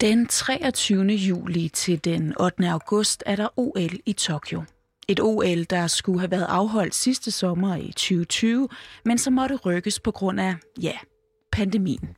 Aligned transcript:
Den 0.00 0.26
23. 0.26 1.04
juli 1.04 1.68
til 1.68 2.04
den 2.04 2.34
8. 2.40 2.68
august 2.68 3.22
er 3.26 3.36
der 3.36 3.48
OL 3.58 3.90
i 4.06 4.12
Tokyo. 4.12 4.62
Et 5.08 5.20
OL, 5.20 5.64
der 5.64 5.86
skulle 5.86 6.20
have 6.20 6.30
været 6.30 6.46
afholdt 6.48 6.94
sidste 6.94 7.30
sommer 7.30 7.76
i 7.76 7.86
2020, 7.86 8.68
men 9.04 9.18
som 9.18 9.32
måtte 9.32 9.56
rykkes 9.56 10.00
på 10.00 10.10
grund 10.10 10.40
af, 10.40 10.54
ja, 10.82 10.92
pandemien. 11.52 12.08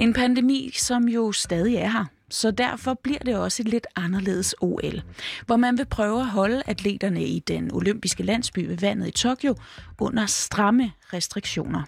En 0.00 0.12
pandemi, 0.12 0.70
som 0.74 1.08
jo 1.08 1.32
stadig 1.32 1.76
er 1.76 1.88
her, 1.88 2.04
så 2.30 2.50
derfor 2.50 2.94
bliver 3.02 3.18
det 3.18 3.36
også 3.36 3.62
et 3.62 3.68
lidt 3.68 3.86
anderledes 3.96 4.54
OL, 4.60 5.02
hvor 5.46 5.56
man 5.56 5.78
vil 5.78 5.86
prøve 5.86 6.20
at 6.20 6.26
holde 6.26 6.62
atleterne 6.66 7.24
i 7.24 7.38
den 7.38 7.74
olympiske 7.74 8.22
landsby 8.22 8.58
ved 8.58 8.76
vandet 8.76 9.08
i 9.08 9.10
Tokyo 9.10 9.54
under 9.98 10.26
stramme 10.26 10.92
restriktioner. 11.12 11.82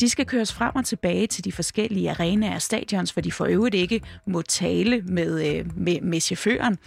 De 0.00 0.08
skal 0.08 0.26
køres 0.26 0.52
frem 0.52 0.72
og 0.74 0.84
tilbage 0.84 1.26
til 1.26 1.44
de 1.44 1.52
forskellige 1.52 2.10
arenaer 2.10 2.54
og 2.54 2.62
stadions, 2.62 3.10
hvor 3.10 3.22
de 3.22 3.32
for 3.32 3.44
øvrigt 3.44 3.74
ikke 3.74 4.00
må 4.26 4.42
tale 4.42 5.00
med, 5.00 5.56
øh, 5.56 5.76
med, 5.76 6.00
med 6.00 6.20
chaufføren. 6.20 6.78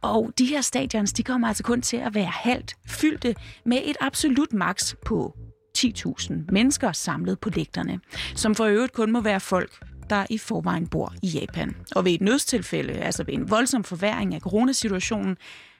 Og 0.00 0.32
de 0.38 0.46
her 0.46 0.60
stadions, 0.60 1.12
de 1.12 1.22
kommer 1.22 1.48
altså 1.48 1.62
kun 1.62 1.82
til 1.82 1.96
at 1.96 2.14
være 2.14 2.30
halvt 2.32 2.74
fyldte 2.86 3.34
med 3.64 3.78
et 3.84 3.96
absolut 4.00 4.52
maks 4.52 4.96
på 5.06 5.36
10.000 5.78 6.32
mennesker 6.48 6.92
samlet 6.92 7.40
på 7.40 7.50
lægterne, 7.50 8.00
som 8.34 8.54
for 8.54 8.64
øvrigt 8.64 8.92
kun 8.92 9.12
må 9.12 9.20
være 9.20 9.40
folk, 9.40 9.91
der 10.12 10.26
i 10.30 10.38
forvejen 10.38 10.86
bor 10.86 11.14
i 11.22 11.26
Japan. 11.26 11.76
Og 11.96 12.04
ved 12.04 12.12
et 12.12 12.20
nødstilfælde, 12.20 12.92
altså 12.92 13.24
ved 13.24 13.34
en 13.34 13.50
voldsom 13.50 13.84
forværing 13.84 14.34
af 14.34 14.40
coronasituationen, 14.40 15.36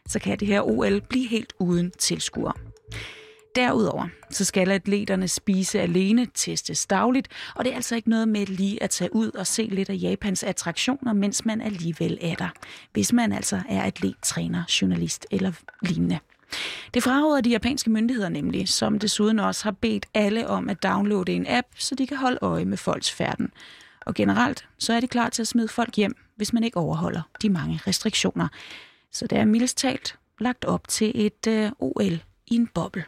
så 0.09 0.19
kan 0.19 0.39
det 0.41 0.49
her 0.49 0.61
OL 0.61 1.01
blive 1.01 1.29
helt 1.29 1.53
uden 1.59 1.91
tilskuere. 1.99 2.53
Derudover 3.57 4.09
så 4.31 4.45
skal 4.45 4.71
atleterne 4.71 5.29
spise 5.29 5.81
alene, 5.81 6.27
testes 6.35 6.87
dagligt, 6.87 7.29
og 7.55 7.65
det 7.65 7.71
er 7.71 7.77
altså 7.77 7.97
ikke 7.97 8.11
noget 8.11 8.29
med 8.29 8.47
lige 8.47 8.83
at 8.83 8.91
tage 8.91 9.15
ud 9.15 9.31
og 9.31 9.47
se 9.47 9.63
lidt 9.63 9.91
af 9.91 9.99
Japans 10.01 10.43
attraktioner, 10.43 11.13
mens 11.13 11.45
man 11.45 11.61
alligevel 11.61 12.19
er 12.21 12.35
der, 12.35 12.49
hvis 12.93 13.13
man 13.13 13.33
altså 13.33 13.61
er 13.69 13.83
atlet, 13.83 14.15
træner, 14.23 14.63
journalist 14.81 15.27
eller 15.31 15.53
lignende. 15.83 16.19
Det 16.95 17.03
fraråder 17.03 17.41
de 17.41 17.51
japanske 17.51 17.91
myndigheder 17.91 18.29
nemlig, 18.29 18.69
som 18.69 18.99
desuden 18.99 19.39
også 19.39 19.65
har 19.65 19.71
bedt 19.71 20.07
alle 20.15 20.49
om 20.49 20.69
at 20.69 20.83
downloade 20.83 21.33
en 21.33 21.47
app, 21.49 21.67
så 21.79 21.95
de 21.95 22.07
kan 22.07 22.17
holde 22.17 22.39
øje 22.43 22.65
med 22.65 22.77
folks 22.77 23.11
færden. 23.11 23.51
Og 24.07 24.15
generelt 24.15 24.69
så 24.79 24.93
er 24.93 25.01
de 25.01 25.09
klar 25.09 25.29
til 25.29 25.43
at 25.43 25.49
smide 25.49 25.69
folk 25.69 25.97
hjem, 25.97 26.17
hvis 26.37 26.53
man 26.53 26.65
ikke 26.65 26.77
overholder 26.77 27.23
de 27.43 27.51
mange 27.51 27.81
restriktioner. 27.87 28.49
Så 29.11 29.27
det 29.27 29.39
er 29.39 29.45
mildest 29.45 29.79
talt 29.79 30.19
lagt 30.41 30.65
op 30.65 30.89
til 30.89 31.13
et 31.15 31.47
øh, 31.49 31.71
OL 31.79 32.23
i 32.47 32.55
en 32.55 32.67
boble. 32.67 33.05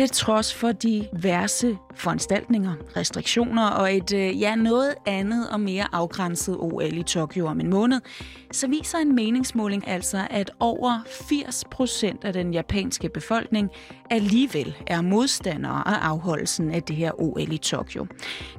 Til 0.00 0.10
trods 0.10 0.54
for 0.54 0.72
diverse 0.72 1.78
foranstaltninger, 1.94 2.72
restriktioner 2.96 3.66
og 3.66 3.96
et 3.96 4.12
øh, 4.14 4.40
ja, 4.40 4.54
noget 4.54 4.94
andet 5.06 5.50
og 5.50 5.60
mere 5.60 5.86
afgrænset 5.92 6.56
OL 6.58 6.98
i 6.98 7.02
Tokyo 7.02 7.46
om 7.46 7.60
en 7.60 7.70
måned, 7.70 8.00
så 8.52 8.68
viser 8.68 8.98
en 8.98 9.14
meningsmåling 9.14 9.88
altså, 9.88 10.26
at 10.30 10.50
over 10.60 11.00
80 11.28 11.64
procent 11.70 12.24
af 12.24 12.32
den 12.32 12.54
japanske 12.54 13.08
befolkning 13.08 13.70
alligevel 14.10 14.76
er 14.86 15.00
modstandere 15.00 15.88
af 15.88 16.08
afholdelsen 16.08 16.70
af 16.70 16.82
det 16.82 16.96
her 16.96 17.20
OL 17.20 17.52
i 17.52 17.58
Tokyo. 17.58 18.06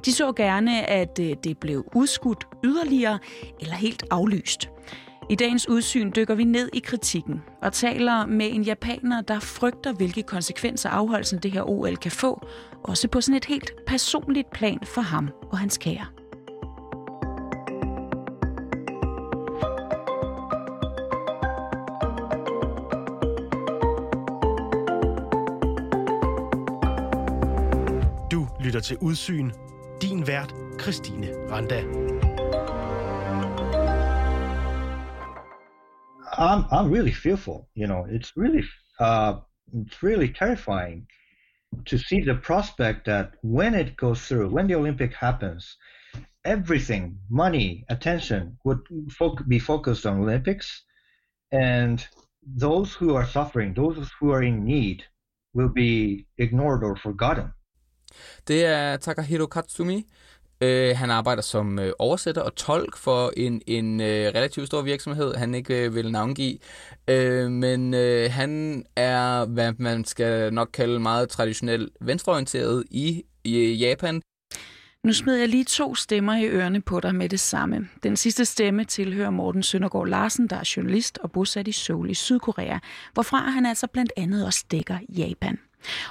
De 0.04 0.12
så 0.12 0.32
gerne, 0.32 0.90
at 0.90 1.18
øh, 1.20 1.36
det 1.44 1.58
blev 1.58 1.84
udskudt 1.94 2.46
yderligere 2.64 3.18
eller 3.60 3.74
helt 3.74 4.04
aflyst. 4.10 4.68
I 5.30 5.34
dagens 5.34 5.68
udsyn 5.68 6.10
dykker 6.16 6.34
vi 6.34 6.44
ned 6.44 6.68
i 6.72 6.78
kritikken 6.78 7.42
og 7.62 7.72
taler 7.72 8.26
med 8.26 8.50
en 8.52 8.62
japaner, 8.62 9.20
der 9.20 9.40
frygter, 9.40 9.92
hvilke 9.92 10.22
konsekvenser 10.22 10.90
afholdelsen 10.90 11.38
det 11.38 11.52
her 11.52 11.62
OL 11.62 11.96
kan 11.96 12.10
få, 12.10 12.46
også 12.82 13.08
på 13.08 13.20
sådan 13.20 13.36
et 13.36 13.44
helt 13.44 13.72
personligt 13.86 14.50
plan 14.50 14.78
for 14.84 15.00
ham 15.00 15.28
og 15.50 15.58
hans 15.58 15.78
kære. 15.78 16.06
Du 28.32 28.46
lytter 28.64 28.80
til 28.80 28.96
Udsyn. 29.00 29.50
Din 30.02 30.26
vært, 30.26 30.54
Christine 30.80 31.28
Randa. 31.50 32.11
I'm 36.42 36.66
I'm 36.70 36.90
really 36.90 37.12
fearful. 37.12 37.68
You 37.74 37.86
know, 37.86 38.06
it's 38.08 38.32
really 38.36 38.64
uh, 38.98 39.34
it's 39.72 40.02
really 40.02 40.28
terrifying 40.28 41.06
to 41.86 41.98
see 41.98 42.20
the 42.20 42.34
prospect 42.34 43.06
that 43.06 43.32
when 43.42 43.74
it 43.74 43.96
goes 43.96 44.20
through, 44.26 44.48
when 44.50 44.66
the 44.66 44.74
Olympic 44.74 45.14
happens, 45.14 45.76
everything, 46.44 47.18
money, 47.30 47.84
attention 47.88 48.58
would 48.64 48.80
be 49.48 49.58
focused 49.58 50.04
on 50.04 50.20
Olympics, 50.20 50.82
and 51.50 52.06
those 52.44 52.92
who 52.92 53.14
are 53.14 53.26
suffering, 53.26 53.72
those 53.74 54.10
who 54.18 54.30
are 54.32 54.42
in 54.42 54.64
need, 54.64 55.04
will 55.54 55.68
be 55.68 56.26
ignored 56.38 56.82
or 56.84 56.96
forgotten. 56.96 57.52
Det 58.44 58.64
er 58.66 58.96
Takahiro 58.96 59.46
Katsumi, 59.46 60.04
Øh, 60.62 60.96
han 60.96 61.10
arbejder 61.10 61.42
som 61.42 61.78
øh, 61.78 61.92
oversætter 61.98 62.42
og 62.42 62.54
tolk 62.54 62.96
for 62.96 63.32
en, 63.36 63.62
en 63.66 64.00
øh, 64.00 64.06
relativt 64.06 64.66
stor 64.66 64.82
virksomhed, 64.82 65.34
han 65.34 65.54
ikke 65.54 65.84
øh, 65.84 65.94
vil 65.94 66.12
navngive. 66.12 66.58
Øh, 67.08 67.50
men 67.50 67.94
øh, 67.94 68.30
han 68.30 68.84
er, 68.96 69.44
hvad 69.44 69.72
man 69.78 70.04
skal 70.04 70.54
nok 70.54 70.68
kalde 70.72 71.00
meget 71.00 71.28
traditionelt 71.28 71.92
venstreorienteret 72.00 72.84
i, 72.90 73.22
i 73.44 73.56
øh, 73.56 73.80
Japan. 73.80 74.22
Nu 75.04 75.12
smed 75.12 75.36
jeg 75.36 75.48
lige 75.48 75.64
to 75.64 75.94
stemmer 75.94 76.36
i 76.36 76.46
ørerne 76.46 76.80
på 76.80 77.00
dig 77.00 77.14
med 77.14 77.28
det 77.28 77.40
samme. 77.40 77.88
Den 78.02 78.16
sidste 78.16 78.44
stemme 78.44 78.84
tilhører 78.84 79.30
Morten 79.30 79.62
Søndergaard 79.62 80.08
Larsen, 80.08 80.46
der 80.46 80.56
er 80.56 80.72
journalist 80.76 81.18
og 81.18 81.32
bosat 81.32 81.68
i 81.68 81.72
Seoul 81.72 82.10
i 82.10 82.14
Sydkorea, 82.14 82.78
hvorfra 83.12 83.38
han 83.38 83.66
altså 83.66 83.86
blandt 83.86 84.12
andet 84.16 84.46
også 84.46 84.64
dækker 84.70 84.98
Japan. 85.08 85.58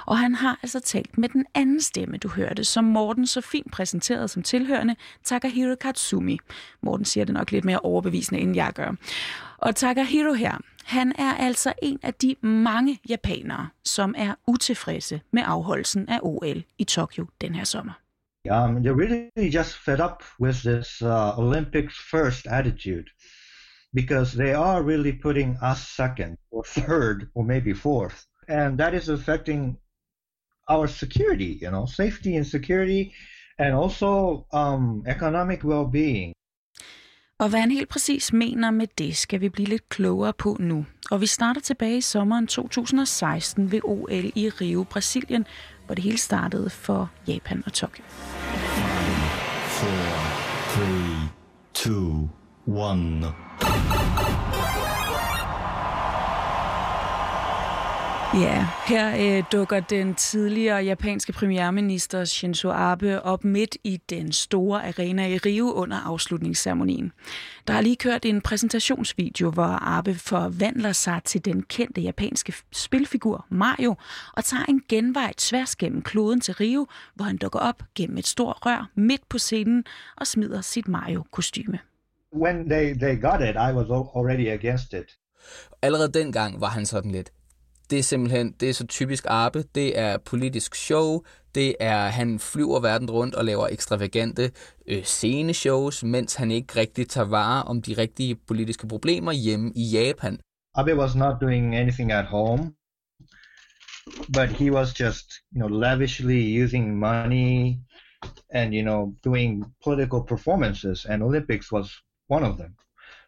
Og 0.06 0.18
han 0.18 0.34
har 0.34 0.58
altså 0.62 0.80
talt 0.80 1.18
med 1.18 1.28
den 1.28 1.46
anden 1.54 1.80
stemme, 1.80 2.16
du 2.16 2.28
hørte, 2.28 2.64
som 2.64 2.84
Morten 2.84 3.26
så 3.26 3.40
fint 3.40 3.72
præsenterede 3.72 4.28
som 4.28 4.42
tilhørende 4.42 4.96
Takahiro 5.24 5.74
Katsumi. 5.74 6.38
Morten 6.80 7.04
siger 7.04 7.24
det 7.24 7.34
nok 7.34 7.50
lidt 7.50 7.64
mere 7.64 7.78
overbevisende, 7.78 8.40
end 8.40 8.56
jeg 8.56 8.72
gør. 8.74 8.94
Og 9.58 9.76
Takahiro 9.76 10.32
her, 10.32 10.58
han 10.84 11.12
er 11.18 11.34
altså 11.34 11.72
en 11.82 11.98
af 12.02 12.14
de 12.14 12.36
mange 12.42 12.98
japanere, 13.08 13.68
som 13.84 14.14
er 14.18 14.34
utilfredse 14.46 15.20
med 15.32 15.42
afholdelsen 15.46 16.08
af 16.08 16.18
OL 16.22 16.62
i 16.78 16.84
Tokyo 16.84 17.26
den 17.40 17.54
her 17.54 17.64
sommer. 17.64 17.92
Um, 18.50 18.82
they're 18.82 18.96
really 18.96 19.30
just 19.36 19.76
fed 19.76 20.00
up 20.00 20.24
with 20.40 20.62
this 20.62 21.00
uh, 21.00 21.38
Olympics 21.38 21.94
first 22.10 22.46
attitude 22.46 23.08
because 23.94 24.32
they 24.32 24.52
are 24.52 24.82
really 24.82 25.12
putting 25.12 25.56
us 25.62 25.78
second 25.96 26.38
or 26.50 26.64
third 26.64 27.30
or 27.34 27.44
maybe 27.44 27.72
fourth 27.72 28.26
and 28.48 28.78
that 28.78 28.94
is 28.94 29.08
affecting 29.08 29.76
our 30.68 30.86
security, 30.86 31.58
you 31.62 31.70
know, 31.70 31.86
safety 31.86 32.36
and 32.36 32.46
security, 32.46 33.12
and 33.58 33.74
also 33.74 34.44
um, 34.52 35.04
economic 35.06 35.64
well-being. 35.64 36.32
Og 37.38 37.48
hvad 37.48 37.60
han 37.60 37.70
helt 37.70 37.88
præcis 37.88 38.32
mener 38.32 38.70
med 38.70 38.86
det, 38.98 39.16
skal 39.16 39.40
vi 39.40 39.48
blive 39.48 39.68
lidt 39.68 39.88
klogere 39.88 40.32
på 40.32 40.56
nu. 40.60 40.86
Og 41.10 41.20
vi 41.20 41.26
starter 41.26 41.60
tilbage 41.60 41.96
i 41.96 42.00
sommeren 42.00 42.46
2016 42.46 43.72
ved 43.72 43.80
OL 43.84 44.12
i 44.12 44.50
Rio, 44.60 44.84
Brasilien, 44.90 45.46
hvor 45.86 45.94
det 45.94 46.04
hele 46.04 46.18
startede 46.18 46.70
for 46.70 47.10
Japan 47.28 47.62
og 47.66 47.72
Tokyo. 47.72 48.04
4, 48.04 48.12
3, 50.68 50.82
2, 51.74 52.28
1. 52.66 52.72
Ja, 58.34 58.68
her 58.86 59.36
øh, 59.38 59.44
dukker 59.52 59.80
den 59.80 60.14
tidligere 60.14 60.76
japanske 60.76 61.32
premierminister 61.32 62.24
Shinzo 62.24 62.70
Abe 62.70 63.22
op 63.22 63.44
midt 63.44 63.76
i 63.84 63.96
den 64.10 64.32
store 64.32 64.86
arena 64.86 65.26
i 65.28 65.38
Rio 65.38 65.72
under 65.72 65.96
afslutningsceremonien. 65.96 67.12
Der 67.66 67.72
har 67.72 67.80
lige 67.80 67.96
kørt 67.96 68.24
en 68.24 68.40
præsentationsvideo, 68.40 69.50
hvor 69.50 69.96
Abe 69.98 70.14
forvandler 70.14 70.92
sig 70.92 71.20
til 71.24 71.44
den 71.44 71.62
kendte 71.62 72.00
japanske 72.00 72.54
spilfigur 72.72 73.46
Mario 73.50 73.94
og 74.36 74.44
tager 74.44 74.64
en 74.64 74.82
genvej 74.88 75.32
tværs 75.36 75.76
gennem 75.76 76.02
kloden 76.02 76.40
til 76.40 76.54
Rio, 76.54 76.86
hvor 77.14 77.24
han 77.24 77.36
dukker 77.36 77.58
op 77.58 77.82
gennem 77.94 78.18
et 78.18 78.26
stort 78.26 78.58
rør 78.66 78.90
midt 78.94 79.28
på 79.28 79.38
scenen 79.38 79.84
og 80.16 80.26
smider 80.26 80.60
sit 80.60 80.88
Mario-kostyme. 80.88 81.78
When 82.36 82.68
they, 82.68 82.94
they 82.94 83.22
got 83.22 83.40
it, 83.40 83.54
I 83.54 83.72
was 83.72 83.86
already 84.16 84.48
against 84.48 84.92
it. 84.92 85.18
Allerede 85.82 86.12
dengang 86.12 86.60
var 86.60 86.68
han 86.68 86.86
sådan 86.86 87.10
lidt, 87.10 87.32
det 87.92 87.98
er 87.98 88.02
simpelthen, 88.02 88.52
det 88.60 88.68
er 88.68 88.72
så 88.72 88.86
typisk 88.86 89.24
Arbe, 89.28 89.64
det 89.74 89.98
er 89.98 90.18
politisk 90.18 90.74
show, 90.74 91.20
det 91.54 91.74
er, 91.80 92.06
han 92.06 92.38
flyver 92.38 92.80
verden 92.80 93.10
rundt 93.10 93.34
og 93.34 93.44
laver 93.44 93.68
ekstravagante 93.68 94.50
øh, 94.88 95.02
sceneshows, 95.02 96.04
mens 96.04 96.34
han 96.34 96.50
ikke 96.50 96.80
rigtig 96.80 97.08
tager 97.08 97.28
vare 97.28 97.62
om 97.62 97.82
de 97.82 97.94
rigtige 97.98 98.34
politiske 98.34 98.88
problemer 98.88 99.32
hjemme 99.32 99.72
i 99.76 99.84
Japan. 99.92 100.40
Abe 100.74 100.96
was 100.96 101.14
not 101.14 101.34
doing 101.40 101.76
anything 101.76 102.12
at 102.12 102.24
home, 102.24 102.62
but 104.36 104.48
he 104.48 104.72
was 104.72 105.00
just, 105.00 105.26
you 105.54 105.60
know, 105.60 105.80
lavishly 105.80 106.62
using 106.64 106.98
money 106.98 107.76
and, 108.54 108.74
you 108.74 108.82
know, 108.82 109.14
doing 109.24 109.64
political 109.84 110.20
performances, 110.28 111.04
and 111.04 111.22
Olympics 111.22 111.72
was 111.72 111.88
one 112.30 112.46
of 112.46 112.56
them. 112.56 112.72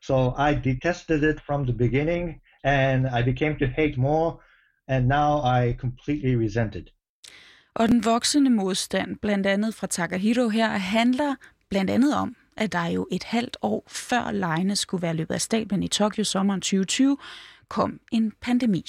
So 0.03 0.15
I 0.49 0.55
detested 0.55 1.23
it 1.23 1.41
from 1.47 1.67
the 1.67 1.73
beginning, 1.73 2.41
and 2.65 3.07
I 3.19 3.23
became 3.23 3.57
to 3.59 3.67
hate 3.67 3.99
more, 3.99 4.39
and 4.89 5.07
now 5.07 5.41
I 5.63 5.73
completely 5.73 6.35
resent 6.45 6.75
it. 6.75 6.91
Og 7.75 7.89
den 7.89 8.05
voksende 8.05 8.51
modstand, 8.51 9.17
blandt 9.23 9.47
andet 9.47 9.75
fra 9.75 9.87
Takahiro 9.87 10.49
her, 10.49 10.69
handler 10.69 11.35
blandt 11.71 11.91
andet 11.91 12.17
om, 12.17 12.37
at 12.57 12.73
der 12.73 12.87
jo 12.87 13.07
et 13.11 13.25
halvt 13.25 13.57
år 13.63 13.85
før 13.89 14.31
lejene 14.31 14.77
skulle 14.77 15.03
være 15.03 15.15
løbet 15.15 15.35
af 15.35 15.41
stablen 15.41 15.83
i 15.83 15.89
Tokyo 15.89 16.25
sommeren 16.25 16.61
2020, 16.61 17.17
kom 17.69 18.01
en 18.13 18.33
pandemi. 18.41 18.85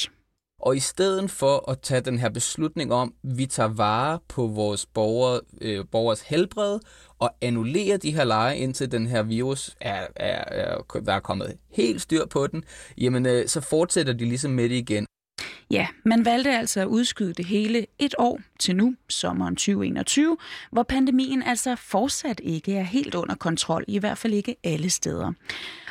Og 0.59 0.75
i 0.75 0.79
stedet 0.79 1.31
for 1.31 1.71
at 1.71 1.79
tage 1.79 2.01
den 2.01 2.19
her 2.19 2.29
beslutning 2.29 2.93
om, 2.93 3.13
at 3.23 3.37
vi 3.37 3.45
tager 3.45 3.69
vare 3.69 4.19
på 4.27 4.47
vores 4.47 4.85
borgere, 4.85 5.41
øh, 5.61 5.85
borgers 5.91 6.21
helbred 6.21 6.79
og 7.19 7.35
annullere 7.41 7.97
de 7.97 8.15
her 8.15 8.23
lege, 8.23 8.57
indtil 8.57 8.91
den 8.91 9.07
her 9.07 9.23
virus 9.23 9.75
er, 9.81 10.07
er, 10.15 10.43
er, 10.47 10.99
der 11.05 11.13
er 11.13 11.19
kommet 11.19 11.57
helt 11.71 12.01
styr 12.01 12.25
på 12.25 12.47
den, 12.47 12.63
jamen 12.97 13.25
øh, 13.25 13.47
så 13.47 13.61
fortsætter 13.61 14.13
de 14.13 14.25
ligesom 14.25 14.51
med 14.51 14.69
det 14.69 14.75
igen. 14.75 15.05
Ja, 15.71 15.87
man 16.05 16.25
valgte 16.25 16.57
altså 16.57 16.81
at 16.81 16.85
udskyde 16.85 17.33
det 17.33 17.45
hele 17.45 17.85
et 17.99 18.15
år 18.17 18.39
til 18.59 18.75
nu, 18.75 18.95
sommeren 19.09 19.55
2021, 19.55 20.37
hvor 20.71 20.83
pandemien 20.83 21.43
altså 21.43 21.75
fortsat 21.75 22.41
ikke 22.43 22.75
er 22.75 22.83
helt 22.83 23.15
under 23.15 23.35
kontrol, 23.35 23.85
i 23.87 23.99
hvert 23.99 24.17
fald 24.17 24.33
ikke 24.33 24.55
alle 24.63 24.89
steder. 24.89 25.33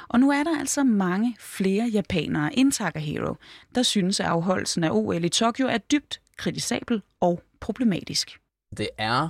Og 0.08 0.20
nu 0.20 0.30
er 0.30 0.42
der 0.42 0.58
altså 0.58 0.84
mange 0.84 1.36
flere 1.40 1.86
japanere 1.86 2.58
end 2.58 2.72
Takahiro, 2.72 3.36
der 3.74 3.82
synes, 3.82 4.20
at 4.20 4.26
afholdelsen 4.26 4.84
af 4.84 4.90
OL 4.90 5.24
i 5.24 5.28
Tokyo 5.28 5.66
er 5.66 5.78
dybt 5.78 6.20
kritisabel 6.36 7.02
og 7.20 7.42
problematisk. 7.60 8.38
Det 8.76 8.88
er 8.98 9.28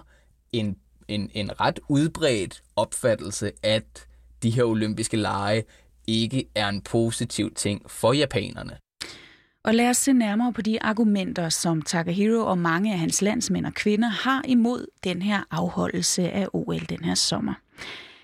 en, 0.53 0.77
en, 1.09 1.31
en 1.35 1.61
ret 1.61 1.81
udbredt 1.89 2.63
opfattelse, 2.77 3.53
at 3.63 4.07
de 4.43 4.51
her 4.51 4.65
olympiske 4.65 5.17
lege 5.17 5.65
ikke 6.07 6.45
er 6.55 6.69
en 6.69 6.81
positiv 6.81 7.55
ting 7.55 7.91
for 7.91 8.13
japanerne. 8.13 8.79
Og 9.65 9.75
lad 9.75 9.91
os 9.91 9.97
se 9.97 10.13
nærmere 10.13 10.53
på 10.53 10.63
de 10.63 10.83
argumenter, 10.83 11.49
som 11.49 11.83
Takahiro 11.83 12.47
og 12.47 12.59
mange 12.59 12.93
af 12.93 12.99
hans 12.99 13.23
landsmænd 13.23 13.67
og 13.67 13.75
kvinder 13.75 14.09
har 14.09 14.43
imod 14.49 14.87
den 15.05 15.23
her 15.23 15.43
afholdelse 15.51 16.31
af 16.31 16.49
OL 16.53 16.81
den 16.89 17.05
her 17.05 17.15
sommer. 17.15 17.55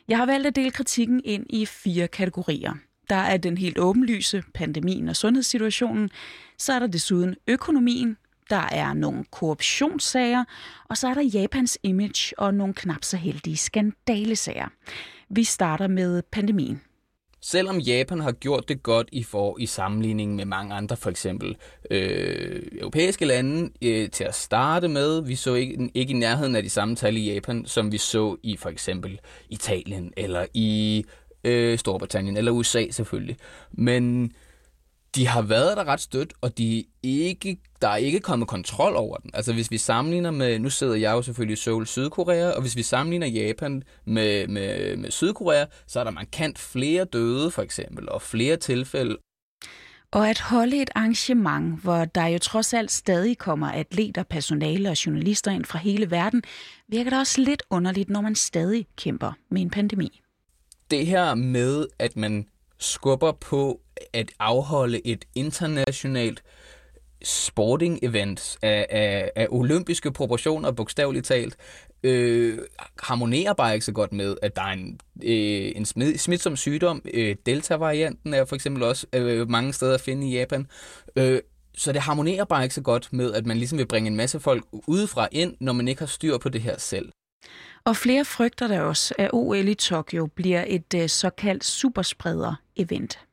Jeg 0.09 0.19
har 0.19 0.27
valgt 0.27 0.47
at 0.47 0.57
dele 0.57 0.71
kritikken 0.71 1.21
ind 1.25 1.47
i 1.51 1.67
fire 1.67 2.09
kategorier. 2.09 2.73
Der 3.09 3.17
er 3.17 3.37
den 3.37 3.59
helt 3.59 3.79
åbenlyse, 3.79 4.43
pandemien 4.55 5.09
og 5.09 5.17
sundhedssituationen. 5.17 6.11
Så 6.59 6.73
er 6.73 6.79
der 6.79 6.87
desuden 6.87 7.35
økonomien, 7.47 8.17
der 8.51 8.69
er 8.73 8.95
nogle 8.95 9.25
korruptionssager, 9.31 10.45
og 10.89 10.97
så 10.97 11.09
er 11.09 11.15
der 11.15 11.23
Japans 11.23 11.79
image 11.83 12.39
og 12.39 12.55
nogle 12.55 12.75
knap 12.75 13.05
så 13.05 13.17
heldige 13.17 13.57
skandalesager. 13.57 14.69
Vi 15.31 15.45
starter 15.45 15.89
med 15.89 16.23
pandemien. 16.23 16.81
Selvom 17.43 17.79
Japan 17.79 18.21
har 18.21 18.33
gjort 18.33 18.69
det 18.69 18.83
godt 18.83 19.09
i 19.13 19.23
for 19.23 19.59
i 19.59 19.67
sammenligning 19.67 20.35
med 20.35 20.45
mange 20.45 20.75
andre, 20.75 20.97
for 20.97 21.11
eksempel 21.11 21.57
øh, 21.91 22.63
europæiske 22.73 23.25
lande, 23.25 23.71
øh, 23.83 24.11
til 24.11 24.25
at 24.25 24.35
starte 24.35 24.89
med, 24.89 25.23
vi 25.23 25.35
så 25.35 25.55
ikke, 25.55 25.91
ikke 25.95 26.11
i 26.11 26.17
nærheden 26.17 26.57
af 26.57 26.63
de 26.63 26.71
samme 26.71 26.97
tal 26.97 27.17
i 27.17 27.33
Japan, 27.33 27.67
som 27.67 27.93
vi 27.93 27.99
så 27.99 28.37
i 28.43 28.57
for 28.57 28.69
eksempel 28.69 29.21
Italien 29.49 30.13
eller 30.17 30.47
i 30.55 31.05
øh, 31.45 31.79
Storbritannien 31.79 32.37
eller 32.37 32.53
USA 32.53 32.91
selvfølgelig. 32.91 33.37
Men 33.73 34.33
de 35.15 35.27
har 35.27 35.43
været 35.43 35.77
der 35.77 35.85
ret 35.85 36.01
stødt, 36.01 36.33
og 36.41 36.59
de 36.59 36.85
ikke, 37.03 37.57
der 37.83 37.89
er 37.89 37.97
ikke 37.97 38.21
kommet 38.21 38.49
kontrol 38.49 38.97
over 38.97 39.17
den. 39.17 39.31
Altså 39.35 39.53
hvis 39.53 39.71
vi 39.71 39.79
sammenligner 39.79 40.31
med, 40.31 40.59
nu 40.59 40.71
sidder 40.71 40.95
jeg 40.95 41.13
jo 41.13 41.23
selvfølgelig 41.23 41.53
i 41.53 41.57
Seoul, 41.57 41.87
Sydkorea, 41.87 42.51
og 42.51 42.61
hvis 42.61 42.77
vi 42.77 42.83
sammenligner 42.83 43.27
Japan 43.27 43.83
med, 44.05 44.47
med, 44.47 44.97
med 44.97 45.11
Sydkorea, 45.11 45.65
så 45.87 46.01
er 46.01 46.05
der 46.05 46.11
markant 46.11 46.59
flere 46.59 47.05
døde 47.05 47.51
for 47.51 47.63
eksempel, 47.63 48.09
og 48.09 48.23
flere 48.23 48.57
tilfælde. 48.57 49.17
Og 50.13 50.31
at 50.31 50.41
holde 50.41 50.83
et 50.83 50.91
arrangement, 50.95 51.81
hvor 51.83 52.05
der 52.05 52.27
jo 52.27 52.39
trods 52.39 52.75
alt 52.75 52.91
stadig 52.91 53.39
kommer 53.39 53.73
atleter, 53.73 54.23
personale 54.23 54.91
og 54.91 55.07
journalister 55.07 55.51
ind 55.51 55.65
fra 55.65 55.79
hele 55.79 56.11
verden, 56.11 56.43
virker 56.89 57.11
det 57.11 57.19
også 57.19 57.41
lidt 57.41 57.63
underligt, 57.71 58.11
når 58.11 58.21
man 58.21 58.35
stadig 58.35 58.87
kæmper 58.97 59.33
med 59.51 59.63
en 59.63 59.71
pandemi. 59.71 60.21
Det 60.91 61.07
her 61.07 61.35
med, 61.35 61.87
at 61.99 62.17
man 62.17 62.47
skubber 62.79 63.33
på 63.33 63.81
at 64.13 64.33
afholde 64.39 65.07
et 65.07 65.25
internationalt 65.35 66.43
sporting 67.23 67.99
event 68.03 68.59
af, 68.63 68.87
af, 68.91 69.31
af 69.37 69.47
olympiske 69.51 70.13
proportioner, 70.13 70.71
bogstaveligt 70.71 71.27
talt, 71.27 71.57
øh, 72.03 72.59
harmonerer 73.03 73.53
bare 73.53 73.75
ikke 73.75 73.87
så 73.87 73.93
godt 73.93 74.13
med, 74.13 74.37
at 74.43 74.57
der 74.57 74.63
er 74.63 74.73
en, 74.73 75.01
øh, 75.23 75.73
en 75.77 75.85
smid, 75.85 76.19
smitsom 76.19 76.57
sygdom. 76.57 77.03
Øh, 77.15 77.37
Delta-varianten 77.47 78.35
er 78.35 78.45
for 78.45 78.55
eksempel 78.55 78.83
også 78.83 79.07
øh, 79.13 79.51
mange 79.51 79.73
steder 79.73 79.95
at 79.95 80.01
finde 80.01 80.29
i 80.29 80.39
Japan. 80.39 80.67
Øh, 81.17 81.41
så 81.77 81.93
det 81.93 82.01
harmonerer 82.01 82.45
bare 82.45 82.63
ikke 82.63 82.75
så 82.75 82.83
godt 82.83 83.13
med, 83.13 83.33
at 83.33 83.47
man 83.47 83.57
ligesom 83.57 83.79
vil 83.79 83.87
bringe 83.87 84.07
en 84.07 84.17
masse 84.17 84.41
folk 84.41 84.65
udefra 84.73 85.29
ind, 85.33 85.57
når 85.61 85.73
man 85.73 85.89
ikke 85.89 86.01
har 86.01 86.07
styr 86.07 86.39
på 86.39 86.49
det 86.49 86.61
her 86.61 86.79
selv. 86.79 87.13
Og 87.85 87.97
flere 87.97 88.25
frygter 88.25 88.69
der 88.69 88.81
også, 88.81 89.15
at 89.19 89.31
OL 89.33 89.69
i 89.69 89.75
Tokyo 89.75 90.27
bliver 90.27 90.65
et 90.67 90.95
øh, 90.95 91.09
såkaldt 91.09 91.65
superspreder-event. 91.65 93.30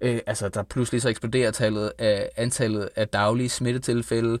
Øh, 0.00 0.20
altså, 0.26 0.48
der 0.48 0.62
pludselig 0.62 1.02
så 1.02 1.08
eksploderer 1.08 1.50
tallet 1.50 1.92
af, 1.98 2.30
antallet 2.36 2.88
af 2.96 3.08
daglige 3.08 3.48
smittetilfælde. 3.48 4.38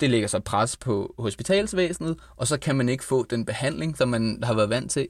Det 0.00 0.10
lægger 0.10 0.28
så 0.28 0.40
pres 0.40 0.76
på 0.76 1.14
hospitalsvæsenet, 1.18 2.16
og 2.36 2.46
så 2.46 2.58
kan 2.58 2.76
man 2.76 2.88
ikke 2.88 3.04
få 3.04 3.26
den 3.30 3.44
behandling, 3.44 3.96
som 3.96 4.08
man 4.08 4.38
har 4.42 4.54
været 4.54 4.70
vant 4.70 4.90
til. 4.90 5.08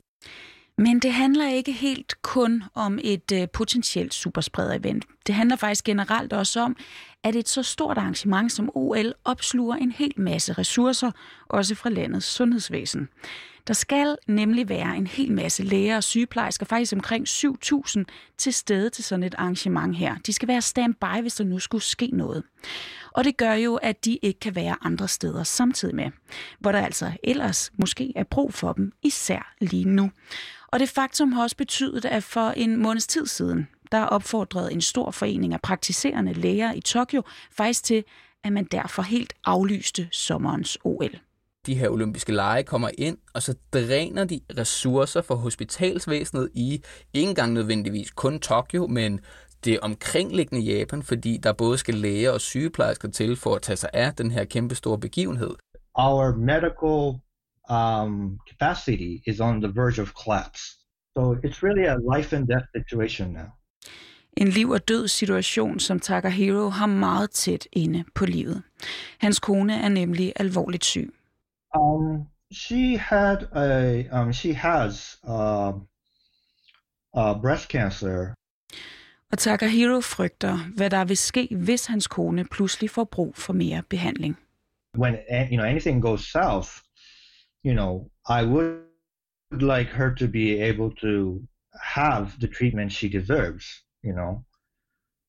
Men 0.78 0.98
det 0.98 1.12
handler 1.12 1.48
ikke 1.48 1.72
helt 1.72 2.22
kun 2.22 2.62
om 2.74 2.98
et 3.02 3.32
øh, 3.32 3.48
potentielt 3.52 4.14
superspreder-event. 4.14 5.04
Det 5.26 5.34
handler 5.34 5.56
faktisk 5.56 5.84
generelt 5.84 6.32
også 6.32 6.60
om, 6.60 6.76
at 7.24 7.36
et 7.36 7.48
så 7.48 7.62
stort 7.62 7.98
arrangement 7.98 8.52
som 8.52 8.70
OL 8.74 9.14
opsluger 9.24 9.76
en 9.76 9.92
hel 9.92 10.12
masse 10.16 10.52
ressourcer, 10.52 11.10
også 11.48 11.74
fra 11.74 11.90
landets 11.90 12.26
sundhedsvæsen. 12.26 13.08
Der 13.68 13.74
skal 13.74 14.16
nemlig 14.26 14.68
være 14.68 14.96
en 14.96 15.06
hel 15.06 15.32
masse 15.32 15.62
læger 15.62 15.96
og 15.96 16.04
sygeplejersker, 16.04 16.66
faktisk 16.66 16.92
omkring 16.92 17.28
7.000 17.28 18.04
til 18.38 18.52
stede 18.52 18.90
til 18.90 19.04
sådan 19.04 19.22
et 19.22 19.34
arrangement 19.38 19.96
her. 19.96 20.16
De 20.26 20.32
skal 20.32 20.48
være 20.48 20.62
standby, 20.62 21.20
hvis 21.20 21.34
der 21.34 21.44
nu 21.44 21.58
skulle 21.58 21.84
ske 21.84 22.10
noget. 22.12 22.42
Og 23.12 23.24
det 23.24 23.36
gør 23.36 23.52
jo, 23.52 23.74
at 23.74 24.04
de 24.04 24.18
ikke 24.22 24.40
kan 24.40 24.54
være 24.54 24.76
andre 24.82 25.08
steder 25.08 25.44
samtidig 25.44 25.94
med, 25.94 26.10
hvor 26.58 26.72
der 26.72 26.80
altså 26.80 27.12
ellers 27.22 27.70
måske 27.78 28.12
er 28.16 28.24
brug 28.24 28.54
for 28.54 28.72
dem, 28.72 28.92
især 29.02 29.54
lige 29.60 29.84
nu. 29.84 30.10
Og 30.68 30.80
det 30.80 30.88
faktum 30.88 31.32
har 31.32 31.42
også 31.42 31.56
betydet, 31.56 32.04
at 32.04 32.22
for 32.22 32.50
en 32.50 32.76
måneds 32.76 33.06
tid 33.06 33.26
siden, 33.26 33.68
der 33.92 34.02
opfordrede 34.02 34.72
en 34.72 34.80
stor 34.80 35.10
forening 35.10 35.54
af 35.54 35.60
praktiserende 35.60 36.32
læger 36.32 36.72
i 36.72 36.80
Tokyo 36.80 37.22
faktisk 37.52 37.84
til, 37.84 38.04
at 38.44 38.52
man 38.52 38.64
derfor 38.64 39.02
helt 39.02 39.32
aflyste 39.44 40.08
sommerens 40.12 40.78
OL 40.84 41.27
de 41.68 41.74
her 41.74 41.88
olympiske 41.88 42.32
lege 42.32 42.62
kommer 42.62 42.90
ind, 42.98 43.18
og 43.34 43.42
så 43.42 43.54
dræner 43.72 44.24
de 44.24 44.40
ressourcer 44.58 45.22
for 45.22 45.34
hospitalsvæsenet 45.34 46.48
i 46.54 46.82
ikke 47.14 47.28
engang 47.28 47.52
nødvendigvis 47.52 48.10
kun 48.10 48.40
Tokyo, 48.40 48.86
men 48.86 49.20
det 49.64 49.80
omkringliggende 49.80 50.64
Japan, 50.72 51.02
fordi 51.02 51.36
der 51.42 51.52
både 51.52 51.78
skal 51.78 51.94
læger 51.94 52.30
og 52.30 52.40
sygeplejersker 52.40 53.10
til 53.10 53.36
for 53.36 53.54
at 53.54 53.62
tage 53.62 53.76
sig 53.76 53.90
af 53.92 54.14
den 54.14 54.30
her 54.30 54.44
kæmpe 54.44 54.74
store 54.74 54.98
begivenhed. 54.98 55.54
Our 55.94 56.36
medical 56.36 57.20
um, 57.76 58.38
capacity 58.50 59.12
is 59.26 59.40
on 59.40 59.60
the 59.62 59.72
verge 59.74 60.02
of 60.02 60.12
collapse. 60.24 60.62
So 61.16 61.22
it's 61.46 61.58
really 61.66 61.86
a 61.94 61.96
life 62.16 62.36
and 62.36 62.48
death 62.48 62.66
situation 62.76 63.32
now. 63.32 63.48
En 64.36 64.48
liv- 64.48 64.70
og 64.70 64.88
død 64.88 65.08
situation, 65.08 65.78
som 65.78 66.00
Takahiro 66.00 66.68
har 66.68 66.86
meget 66.86 67.30
tæt 67.30 67.68
inde 67.72 68.04
på 68.14 68.26
livet. 68.26 68.62
Hans 69.18 69.38
kone 69.38 69.74
er 69.74 69.88
nemlig 69.88 70.32
alvorligt 70.36 70.84
syg. 70.84 71.17
Um, 71.74 72.28
she 72.50 72.96
had 72.96 73.48
a 73.54 74.08
um, 74.10 74.32
she 74.32 74.52
has 74.52 75.18
uh, 75.24 75.72
uh, 77.14 77.34
breast 77.40 77.68
cancer. 77.68 78.34
Og 79.32 79.38
Takahiro 79.38 80.00
frygter, 80.00 80.56
hvad 80.76 80.90
der 80.90 81.04
vil 81.04 81.16
ske, 81.16 81.48
hvis 81.56 81.86
hans 81.86 82.06
kone 82.06 82.44
pludselig 82.44 82.90
får 82.90 83.04
brug 83.04 83.36
for 83.36 83.52
mere 83.52 83.82
behandling. 83.90 84.36
When 84.98 85.14
you 85.50 85.56
know 85.56 85.66
anything 85.66 86.02
goes 86.02 86.20
south, 86.32 86.68
you 87.64 87.74
know, 87.74 88.10
I 88.28 88.44
would 88.44 89.62
like 89.62 89.90
her 89.90 90.14
to 90.14 90.28
be 90.28 90.46
able 90.70 90.90
to 90.96 91.42
have 91.82 92.26
the 92.40 92.48
treatment 92.48 92.92
she 92.92 93.08
deserves, 93.08 93.64
you 94.02 94.12
know. 94.12 94.44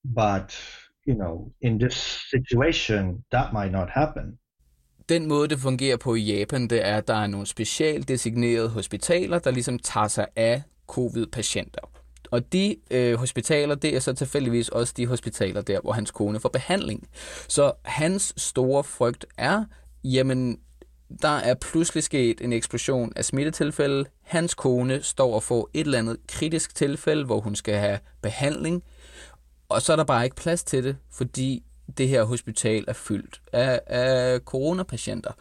But, 0.03 0.57
you 1.05 1.15
know, 1.15 1.53
in 1.61 1.77
this 1.77 1.97
situation, 2.31 3.23
that 3.31 3.53
might 3.53 3.71
not 3.71 3.89
happen 3.89 4.38
den 5.09 5.27
måde, 5.27 5.47
det 5.47 5.59
fungerer 5.59 5.97
på 5.97 6.15
i 6.15 6.21
Japan, 6.21 6.67
det 6.67 6.87
er, 6.87 6.97
at 6.97 7.07
der 7.07 7.13
er 7.13 7.27
nogle 7.27 7.47
specielt 7.47 8.07
designerede 8.07 8.69
hospitaler, 8.69 9.39
der 9.39 9.51
ligesom 9.51 9.79
tager 9.79 10.07
sig 10.07 10.27
af 10.35 10.61
covid-patienter. 10.87 11.81
Og 12.31 12.53
de 12.53 12.75
øh, 12.91 13.15
hospitaler, 13.15 13.75
det 13.75 13.95
er 13.95 13.99
så 13.99 14.13
tilfældigvis 14.13 14.69
også 14.69 14.93
de 14.97 15.07
hospitaler 15.07 15.61
der, 15.61 15.81
hvor 15.81 15.91
hans 15.91 16.11
kone 16.11 16.39
får 16.39 16.49
behandling. 16.49 17.07
Så 17.47 17.71
hans 17.85 18.33
store 18.37 18.83
frygt 18.83 19.25
er, 19.37 19.63
jamen, 20.03 20.59
der 21.21 21.29
er 21.29 21.53
pludselig 21.53 22.03
sket 22.03 22.41
en 22.41 22.53
eksplosion 22.53 23.13
af 23.15 23.25
smittetilfælde. 23.25 24.05
Hans 24.23 24.53
kone 24.53 25.03
står 25.03 25.35
og 25.35 25.43
får 25.43 25.69
et 25.73 25.85
eller 25.85 25.99
andet 25.99 26.17
kritisk 26.27 26.75
tilfælde, 26.75 27.25
hvor 27.25 27.39
hun 27.39 27.55
skal 27.55 27.75
have 27.75 27.99
behandling. 28.21 28.83
Og 29.69 29.81
så 29.81 29.91
er 29.91 29.95
der 29.95 30.03
bare 30.03 30.23
ikke 30.23 30.35
plads 30.35 30.63
til 30.63 30.83
det, 30.83 30.97
fordi 31.11 31.63
det 31.97 32.07
her 32.07 32.23
hospital 32.23 32.85
er 32.87 32.93
fyldt 32.93 33.41
af, 33.53 33.81
af 33.87 34.39
coronapatienter. 34.39 35.31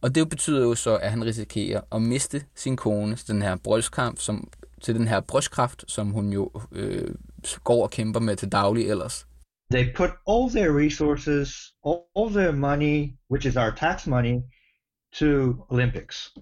Og 0.00 0.14
det 0.14 0.28
betyder 0.28 0.62
jo 0.62 0.74
så, 0.74 0.96
at 0.96 1.10
han 1.10 1.24
risikerer 1.24 1.80
at 1.92 2.02
miste 2.02 2.44
sin 2.54 2.76
kone 2.76 3.16
til 3.16 3.28
den 3.28 3.42
her 3.42 3.56
brystkamp, 3.64 4.18
som, 4.18 4.48
til 4.82 4.94
den 4.94 5.08
her 5.08 5.20
brystkræft, 5.20 5.84
som 5.88 6.10
hun 6.10 6.32
jo 6.32 6.50
øh, 6.72 7.14
går 7.64 7.82
og 7.82 7.90
kæmper 7.90 8.20
med 8.20 8.36
til 8.36 8.52
daglig 8.52 8.90
ellers. 8.90 9.26
They 9.70 9.94
put 9.96 10.10
all 10.26 10.50
their 10.50 10.70
resources, 10.84 11.72
all 12.16 12.30
their 12.32 12.52
money, 12.52 13.12
which 13.30 13.46
is 13.48 13.56
our 13.56 13.70
tax 13.70 14.06
money, 14.06 14.36
to 15.20 15.54
Olympics. 15.70 16.34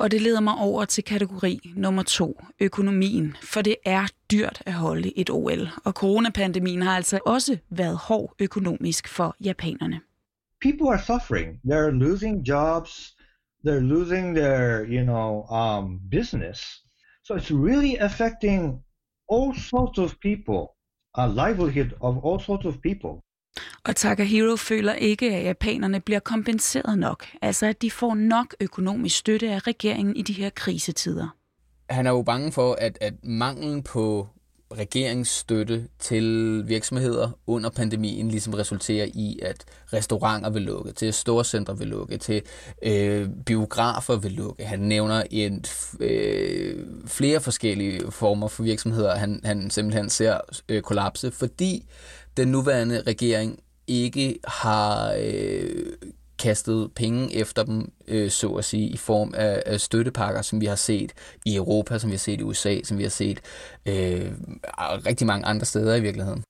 Og 0.00 0.10
det 0.10 0.22
leder 0.22 0.40
mig 0.40 0.54
over 0.54 0.84
til 0.84 1.04
kategori 1.04 1.72
nummer 1.76 2.02
to, 2.02 2.40
økonomien, 2.60 3.36
for 3.42 3.62
det 3.62 3.76
er 3.84 4.06
dyrt 4.30 4.62
at 4.66 4.72
holde 4.72 5.18
et 5.18 5.30
OL, 5.30 5.68
og 5.84 5.92
coronapandemien 5.92 6.82
har 6.82 6.96
altså 6.96 7.18
også 7.26 7.58
været 7.70 7.96
hård 7.96 8.34
økonomisk 8.38 9.08
for 9.08 9.36
japanerne. 9.44 10.00
People 10.62 10.88
are 10.88 11.02
suffering. 11.02 11.48
They're 11.66 11.90
losing 11.90 12.48
jobs. 12.48 12.90
They're 13.66 13.86
losing 13.94 14.36
their, 14.36 14.84
you 14.84 15.02
know, 15.02 15.30
um, 15.60 16.00
business. 16.10 16.58
So 17.24 17.34
it's 17.34 17.52
really 17.68 17.94
affecting 18.08 18.60
all 19.32 19.54
sorts 19.70 19.98
of 19.98 20.10
people, 20.28 20.60
a 21.14 21.26
livelihood 21.42 21.90
of 22.00 22.24
all 22.24 22.40
sorts 22.40 22.66
of 22.66 22.74
people. 22.88 23.12
Og 23.84 23.96
Takahiro 23.96 24.56
føler 24.56 24.92
ikke, 24.92 25.34
at 25.36 25.44
japanerne 25.44 26.00
bliver 26.00 26.20
kompenseret 26.20 26.98
nok, 26.98 27.26
altså 27.42 27.66
at 27.66 27.82
de 27.82 27.90
får 27.90 28.14
nok 28.14 28.54
økonomisk 28.60 29.16
støtte 29.16 29.50
af 29.50 29.66
regeringen 29.66 30.16
i 30.16 30.22
de 30.22 30.32
her 30.32 30.50
krisetider. 30.50 31.28
Han 31.90 32.06
er 32.06 32.10
jo 32.10 32.22
bange 32.22 32.52
for, 32.52 32.72
at, 32.72 32.98
at 33.00 33.14
manglen 33.22 33.82
på 33.82 34.28
regeringsstøtte 34.78 35.88
til 35.98 36.62
virksomheder 36.68 37.38
under 37.46 37.70
pandemien 37.70 38.28
ligesom 38.28 38.54
resulterer 38.54 39.06
i, 39.14 39.38
at 39.42 39.64
restauranter 39.92 40.50
vil 40.50 40.62
lukke, 40.62 40.92
til 40.92 41.12
storcentre 41.12 41.78
vil 41.78 41.88
lukke, 41.88 42.16
til 42.16 42.42
øh, 42.82 43.28
biografer 43.46 44.16
vil 44.16 44.32
lukke. 44.32 44.64
Han 44.64 44.78
nævner 44.78 45.22
en, 45.30 45.64
øh, 46.00 46.86
flere 47.06 47.40
forskellige 47.40 48.10
former 48.10 48.48
for 48.48 48.62
virksomheder, 48.62 49.16
han, 49.16 49.40
han 49.44 49.70
simpelthen 49.70 50.10
ser 50.10 50.40
øh, 50.68 50.82
kollapse, 50.82 51.30
fordi 51.30 51.86
den 52.36 52.48
nuværende 52.48 53.02
regering 53.06 53.58
ikke 53.86 54.38
har 54.44 55.14
øh, 55.22 55.86
kastet 56.38 56.90
penge 56.96 57.34
efter 57.34 57.62
dem, 57.62 57.92
øh, 58.08 58.30
så 58.30 58.48
at 58.48 58.64
sige, 58.64 58.88
i 58.88 58.96
form 58.96 59.34
af, 59.36 59.62
af 59.66 59.80
støttepakker, 59.80 60.42
som 60.42 60.60
vi 60.60 60.66
har 60.66 60.74
set 60.74 61.12
i 61.46 61.56
Europa, 61.56 61.98
som 61.98 62.10
vi 62.10 62.14
har 62.14 62.18
set 62.18 62.40
i 62.40 62.42
USA, 62.42 62.80
som 62.84 62.98
vi 62.98 63.02
har 63.02 63.10
set 63.10 63.40
øh, 63.86 64.30
rigtig 65.06 65.26
mange 65.26 65.46
andre 65.46 65.66
steder 65.66 65.94
i 65.94 66.00
virkeligheden. 66.00 66.44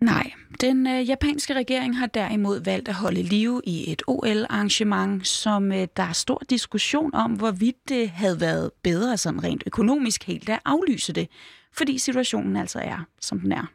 Nej, 0.00 0.30
den 0.60 0.86
øh, 0.86 1.08
japanske 1.08 1.54
regering 1.54 1.98
har 1.98 2.06
derimod 2.06 2.60
valgt 2.60 2.88
at 2.88 2.94
holde 2.94 3.22
liv 3.22 3.60
i 3.64 3.92
et 3.92 4.02
OL-arrangement, 4.06 5.26
som 5.26 5.72
øh, 5.72 5.88
der 5.96 6.02
er 6.02 6.12
stor 6.12 6.42
diskussion 6.50 7.14
om, 7.14 7.32
hvorvidt 7.32 7.88
det 7.88 8.10
havde 8.10 8.40
været 8.40 8.70
bedre 8.82 9.16
sådan 9.16 9.44
rent 9.44 9.62
økonomisk 9.66 10.24
helt 10.24 10.48
at 10.48 10.60
aflyse 10.64 11.12
det, 11.12 11.28
fordi 11.72 11.98
situationen 11.98 12.56
altså 12.56 12.78
er, 12.78 13.06
som 13.20 13.40
den 13.40 13.52
er. 13.52 13.66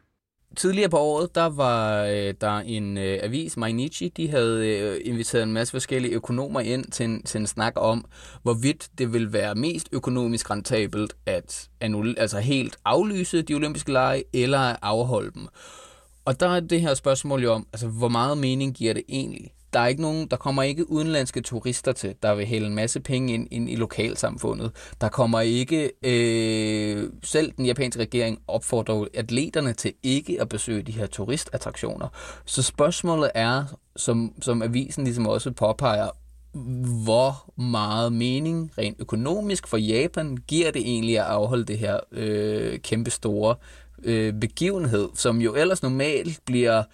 Tidligere 0.58 0.90
på 0.90 0.98
året, 0.98 1.34
der 1.34 1.46
var 1.46 2.04
øh, 2.04 2.34
der 2.40 2.58
en 2.58 2.98
øh, 2.98 3.18
avis, 3.22 3.56
Mainichi, 3.56 4.08
de 4.08 4.30
havde 4.30 4.68
øh, 4.68 5.00
inviteret 5.04 5.42
en 5.42 5.52
masse 5.52 5.72
forskellige 5.72 6.14
økonomer 6.14 6.60
ind 6.60 6.84
til 6.84 7.04
en, 7.04 7.22
til 7.22 7.40
en 7.40 7.46
snak 7.46 7.72
om, 7.76 8.04
hvorvidt 8.42 8.88
det 8.98 9.12
vil 9.12 9.32
være 9.32 9.54
mest 9.54 9.88
økonomisk 9.92 10.50
rentabelt 10.50 11.16
at 11.26 11.68
annul, 11.80 12.14
altså 12.18 12.38
helt 12.38 12.76
aflyse 12.84 13.42
de 13.42 13.54
olympiske 13.54 13.92
lege, 13.92 14.24
eller 14.32 14.76
afholde 14.82 15.30
dem. 15.34 15.48
Og 16.24 16.40
der 16.40 16.48
er 16.48 16.60
det 16.60 16.80
her 16.80 16.94
spørgsmål 16.94 17.42
jo 17.42 17.52
om, 17.52 17.66
altså, 17.72 17.88
hvor 17.88 18.08
meget 18.08 18.38
mening 18.38 18.74
giver 18.74 18.94
det 18.94 19.02
egentlig? 19.08 19.52
Der 19.72 19.80
er 19.80 19.86
ikke 19.86 20.02
nogen, 20.02 20.26
der 20.26 20.36
kommer 20.36 20.62
ikke 20.62 20.90
udenlandske 20.90 21.40
turister 21.40 21.92
til, 21.92 22.14
der 22.22 22.34
vil 22.34 22.46
hælde 22.46 22.66
en 22.66 22.74
masse 22.74 23.00
penge 23.00 23.34
ind, 23.34 23.48
ind 23.50 23.70
i 23.70 23.76
lokalsamfundet. 23.76 24.72
Der 25.00 25.08
kommer 25.08 25.40
ikke, 25.40 25.92
øh, 26.02 27.10
selv 27.22 27.52
den 27.56 27.66
japanske 27.66 28.00
regering 28.00 28.38
opfordrer 28.48 29.06
atleterne 29.14 29.72
til 29.72 29.92
ikke 30.02 30.40
at 30.40 30.48
besøge 30.48 30.82
de 30.82 30.92
her 30.92 31.06
turistattraktioner. 31.06 32.08
Så 32.44 32.62
spørgsmålet 32.62 33.30
er, 33.34 33.64
som, 33.96 34.32
som 34.42 34.62
avisen 34.62 35.04
ligesom 35.04 35.26
også 35.26 35.50
påpeger, 35.50 36.08
hvor 37.04 37.60
meget 37.60 38.12
mening 38.12 38.72
rent 38.78 38.96
økonomisk 39.00 39.66
for 39.66 39.76
Japan 39.76 40.36
giver 40.36 40.70
det 40.70 40.82
egentlig 40.82 41.18
at 41.18 41.24
afholde 41.24 41.64
det 41.64 41.78
her 41.78 42.00
øh, 42.12 42.78
kæmpe 42.78 43.10
store 43.10 43.54
øh, 44.04 44.34
begivenhed, 44.40 45.08
som 45.14 45.40
jo 45.40 45.54
ellers 45.54 45.82
normalt 45.82 46.40
bliver 46.44 46.78
øh, 46.78 46.84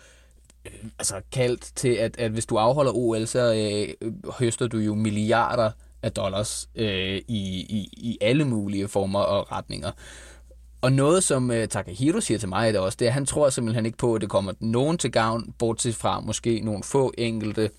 altså 0.98 1.20
kaldt 1.32 1.70
til, 1.76 1.88
at, 1.88 2.18
at 2.18 2.30
hvis 2.30 2.46
du 2.46 2.56
afholder 2.56 2.92
OL, 2.92 3.26
så 3.26 3.54
øh, 3.54 4.10
høster 4.38 4.66
du 4.66 4.78
jo 4.78 4.94
milliarder 4.94 5.70
af 6.02 6.12
dollars 6.12 6.68
øh, 6.74 7.16
i, 7.16 7.60
i, 7.68 7.88
i 7.92 8.18
alle 8.20 8.44
mulige 8.44 8.88
former 8.88 9.20
og 9.20 9.52
retninger. 9.52 9.90
Og 10.80 10.92
noget, 10.92 11.24
som 11.24 11.50
øh, 11.50 11.68
Takahiro 11.68 12.20
siger 12.20 12.38
til 12.38 12.48
mig, 12.48 12.68
er 12.68 12.72
det 12.72 12.80
også, 12.80 12.96
det 12.96 13.04
er, 13.04 13.10
at 13.10 13.14
han 13.14 13.26
tror 13.26 13.50
simpelthen 13.50 13.86
ikke 13.86 13.98
på, 13.98 14.14
at 14.14 14.20
det 14.20 14.30
kommer 14.30 14.52
nogen 14.60 14.98
til 14.98 15.12
gavn, 15.12 15.54
bortset 15.58 15.94
fra 15.94 16.20
måske 16.20 16.60
nogle 16.60 16.82
få 16.82 17.12
enkelte 17.18 17.70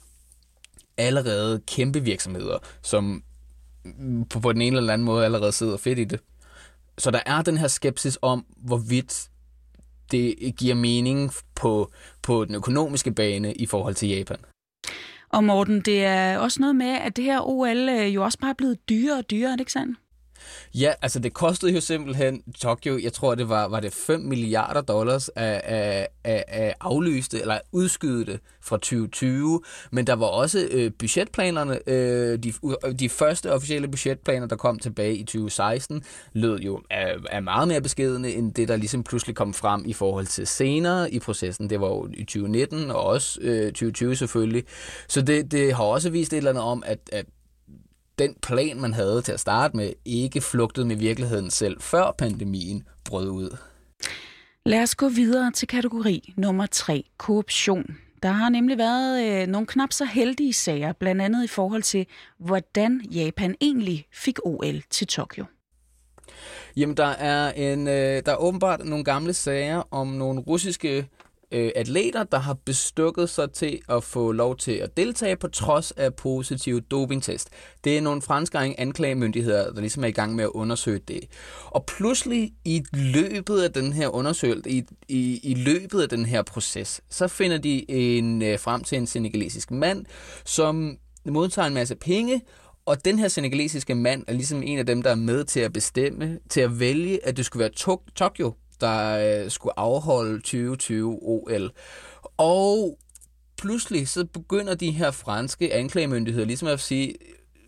allerede 0.97 1.61
kæmpe 1.67 1.99
virksomheder, 1.99 2.57
som 2.81 3.23
mm, 3.85 4.25
på, 4.25 4.39
på 4.39 4.53
den 4.53 4.61
ene 4.61 4.77
eller 4.77 4.93
anden 4.93 5.05
måde 5.05 5.25
allerede 5.25 5.51
sidder 5.51 5.77
fedt 5.77 5.99
i 5.99 6.03
det. 6.03 6.19
Så 6.97 7.11
der 7.11 7.19
er 7.25 7.41
den 7.41 7.57
her 7.57 7.67
skepsis 7.67 8.17
om, 8.21 8.45
hvorvidt 8.57 9.29
det 10.11 10.55
giver 10.57 10.75
mening 10.75 11.31
på, 11.55 11.91
på 12.21 12.45
den 12.45 12.55
økonomiske 12.55 13.11
bane 13.11 13.53
i 13.53 13.65
forhold 13.65 13.95
til 13.95 14.09
Japan. 14.09 14.37
Og 15.29 15.43
Morten, 15.43 15.81
det 15.81 16.05
er 16.05 16.37
også 16.37 16.61
noget 16.61 16.75
med, 16.75 16.87
at 16.87 17.15
det 17.15 17.23
her 17.23 17.39
OL 17.47 17.89
øh, 17.89 18.15
jo 18.15 18.23
også 18.23 18.39
bare 18.39 18.49
er 18.49 18.55
blevet 18.55 18.89
dyrere 18.89 19.17
og 19.17 19.29
dyrere, 19.31 19.51
er 19.51 19.55
det 19.55 19.59
ikke 19.59 19.71
sandt? 19.71 19.97
Ja, 20.73 20.93
altså 21.01 21.19
det 21.19 21.33
kostede 21.33 21.73
jo 21.73 21.81
simpelthen 21.81 22.43
Tokyo, 22.59 22.99
jeg 23.03 23.13
tror 23.13 23.35
det 23.35 23.49
var, 23.49 23.67
var 23.67 23.79
det 23.79 23.93
5 23.93 24.19
milliarder 24.19 24.81
dollars 24.81 25.29
af, 25.29 25.61
af, 25.63 26.07
af, 26.23 26.43
af 26.47 26.75
aflyste 26.79 27.41
eller 27.41 27.59
udskydede 27.71 28.39
fra 28.61 28.77
2020, 28.77 29.61
men 29.91 30.07
der 30.07 30.13
var 30.13 30.25
også 30.25 30.67
øh, 30.71 30.91
budgetplanerne, 30.99 31.89
øh, 31.89 32.39
de, 32.39 32.53
de 32.99 33.09
første 33.09 33.51
officielle 33.51 33.87
budgetplaner, 33.87 34.47
der 34.47 34.55
kom 34.55 34.79
tilbage 34.79 35.15
i 35.15 35.23
2016, 35.23 36.03
lød 36.33 36.59
jo 36.59 36.81
af, 36.89 37.15
af 37.29 37.43
meget 37.43 37.67
mere 37.67 37.81
beskedende 37.81 38.33
end 38.33 38.53
det, 38.53 38.67
der 38.67 38.75
ligesom 38.75 39.03
pludselig 39.03 39.35
kom 39.35 39.53
frem 39.53 39.83
i 39.85 39.93
forhold 39.93 40.25
til 40.25 40.47
senere 40.47 41.11
i 41.11 41.19
processen. 41.19 41.69
Det 41.69 41.81
var 41.81 41.87
jo 41.87 42.07
i 42.13 42.23
2019 42.23 42.91
og 42.91 43.03
også 43.03 43.39
øh, 43.41 43.65
2020 43.65 44.15
selvfølgelig. 44.15 44.63
Så 45.07 45.21
det, 45.21 45.51
det 45.51 45.73
har 45.73 45.83
også 45.83 46.09
vist 46.09 46.33
et 46.33 46.37
eller 46.37 46.49
andet 46.49 46.63
om, 46.63 46.83
at, 46.85 46.99
at 47.11 47.25
den 48.19 48.35
plan, 48.41 48.81
man 48.81 48.93
havde 48.93 49.21
til 49.21 49.31
at 49.31 49.39
starte 49.39 49.77
med, 49.77 49.93
ikke 50.05 50.41
flugtede 50.41 50.85
med 50.85 50.95
virkeligheden 50.95 51.49
selv, 51.49 51.81
før 51.81 52.15
pandemien 52.17 52.87
brød 53.05 53.29
ud. 53.29 53.57
Lad 54.65 54.81
os 54.81 54.95
gå 54.95 55.09
videre 55.09 55.51
til 55.51 55.67
kategori 55.67 56.33
nummer 56.37 56.65
3, 56.65 57.03
korruption. 57.17 57.97
Der 58.23 58.31
har 58.31 58.49
nemlig 58.49 58.77
været 58.77 59.41
øh, 59.41 59.47
nogle 59.47 59.67
knap 59.67 59.93
så 59.93 60.05
heldige 60.05 60.53
sager, 60.53 60.93
blandt 60.93 61.21
andet 61.21 61.43
i 61.43 61.47
forhold 61.47 61.83
til, 61.83 62.05
hvordan 62.39 63.01
Japan 63.11 63.55
egentlig 63.61 64.07
fik 64.11 64.39
OL 64.45 64.81
til 64.89 65.07
Tokyo. 65.07 65.45
Jamen, 66.77 66.97
der 66.97 67.05
er, 67.05 67.51
en, 67.51 67.87
øh, 67.87 68.21
der 68.25 68.31
er 68.31 68.35
åbenbart 68.35 68.85
nogle 68.85 69.03
gamle 69.03 69.33
sager 69.33 69.83
om 69.91 70.07
nogle 70.07 70.39
russiske 70.39 71.07
øh, 71.55 71.71
atleter, 71.75 72.23
der 72.23 72.39
har 72.39 72.53
bestukket 72.65 73.29
sig 73.29 73.51
til 73.51 73.79
at 73.89 74.03
få 74.03 74.31
lov 74.31 74.57
til 74.57 74.71
at 74.71 74.97
deltage 74.97 75.35
på 75.35 75.47
trods 75.47 75.91
af 75.91 76.13
positive 76.13 76.79
dopingtest. 76.79 77.49
Det 77.83 77.97
er 77.97 78.01
nogle 78.01 78.21
franske 78.21 78.57
anklagemyndigheder, 78.57 79.73
der 79.73 79.81
ligesom 79.81 80.03
er 80.03 80.07
i 80.07 80.11
gang 80.11 80.35
med 80.35 80.43
at 80.43 80.49
undersøge 80.49 80.99
det. 81.07 81.19
Og 81.65 81.85
pludselig 81.85 82.53
i 82.65 82.83
løbet 82.93 83.61
af 83.61 83.73
den 83.73 83.93
her 83.93 84.07
undersøgelse, 84.07 84.69
i, 84.69 84.83
i, 85.07 85.39
i 85.43 85.53
løbet 85.53 86.01
af 86.01 86.09
den 86.09 86.25
her 86.25 86.41
proces, 86.41 87.01
så 87.09 87.27
finder 87.27 87.57
de 87.57 87.91
en 87.91 88.41
øh, 88.41 88.59
frem 88.59 88.83
til 88.83 88.97
en 88.97 89.07
senegalesisk 89.07 89.71
mand, 89.71 90.05
som 90.45 90.97
modtager 91.25 91.67
en 91.67 91.73
masse 91.73 91.95
penge, 91.95 92.41
og 92.85 93.05
den 93.05 93.19
her 93.19 93.27
senegalesiske 93.27 93.95
mand 93.95 94.23
er 94.27 94.33
ligesom 94.33 94.63
en 94.63 94.79
af 94.79 94.85
dem, 94.85 95.01
der 95.01 95.09
er 95.09 95.15
med 95.15 95.43
til 95.43 95.59
at 95.59 95.73
bestemme, 95.73 96.39
til 96.49 96.61
at 96.61 96.79
vælge, 96.79 97.25
at 97.25 97.37
det 97.37 97.45
skulle 97.45 97.61
være 97.61 97.97
Tokyo, 98.15 98.53
der 98.81 99.43
øh, 99.43 99.51
skulle 99.51 99.79
afholde 99.79 100.37
2020 100.37 101.19
OL. 101.21 101.71
Og 102.37 102.97
pludselig 103.57 104.07
så 104.07 104.25
begynder 104.25 104.75
de 104.75 104.91
her 104.91 105.11
franske 105.11 105.73
anklagemyndigheder 105.73 106.45
ligesom 106.45 106.67
at 106.67 106.79
sige, 106.79 107.15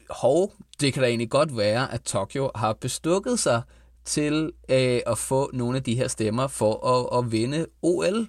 hov, 0.09 0.53
det 0.79 0.93
kan 0.93 1.03
da 1.03 1.09
egentlig 1.09 1.29
godt 1.29 1.57
være, 1.57 1.93
at 1.93 2.01
Tokyo 2.01 2.51
har 2.55 2.73
bestukket 2.73 3.39
sig 3.39 3.61
til 4.05 4.51
øh, 4.69 4.99
at 5.07 5.17
få 5.17 5.49
nogle 5.53 5.77
af 5.77 5.83
de 5.83 5.95
her 5.95 6.07
stemmer 6.07 6.47
for 6.47 6.87
at, 6.87 7.19
at 7.19 7.31
vinde 7.31 7.65
OL. 7.81 8.27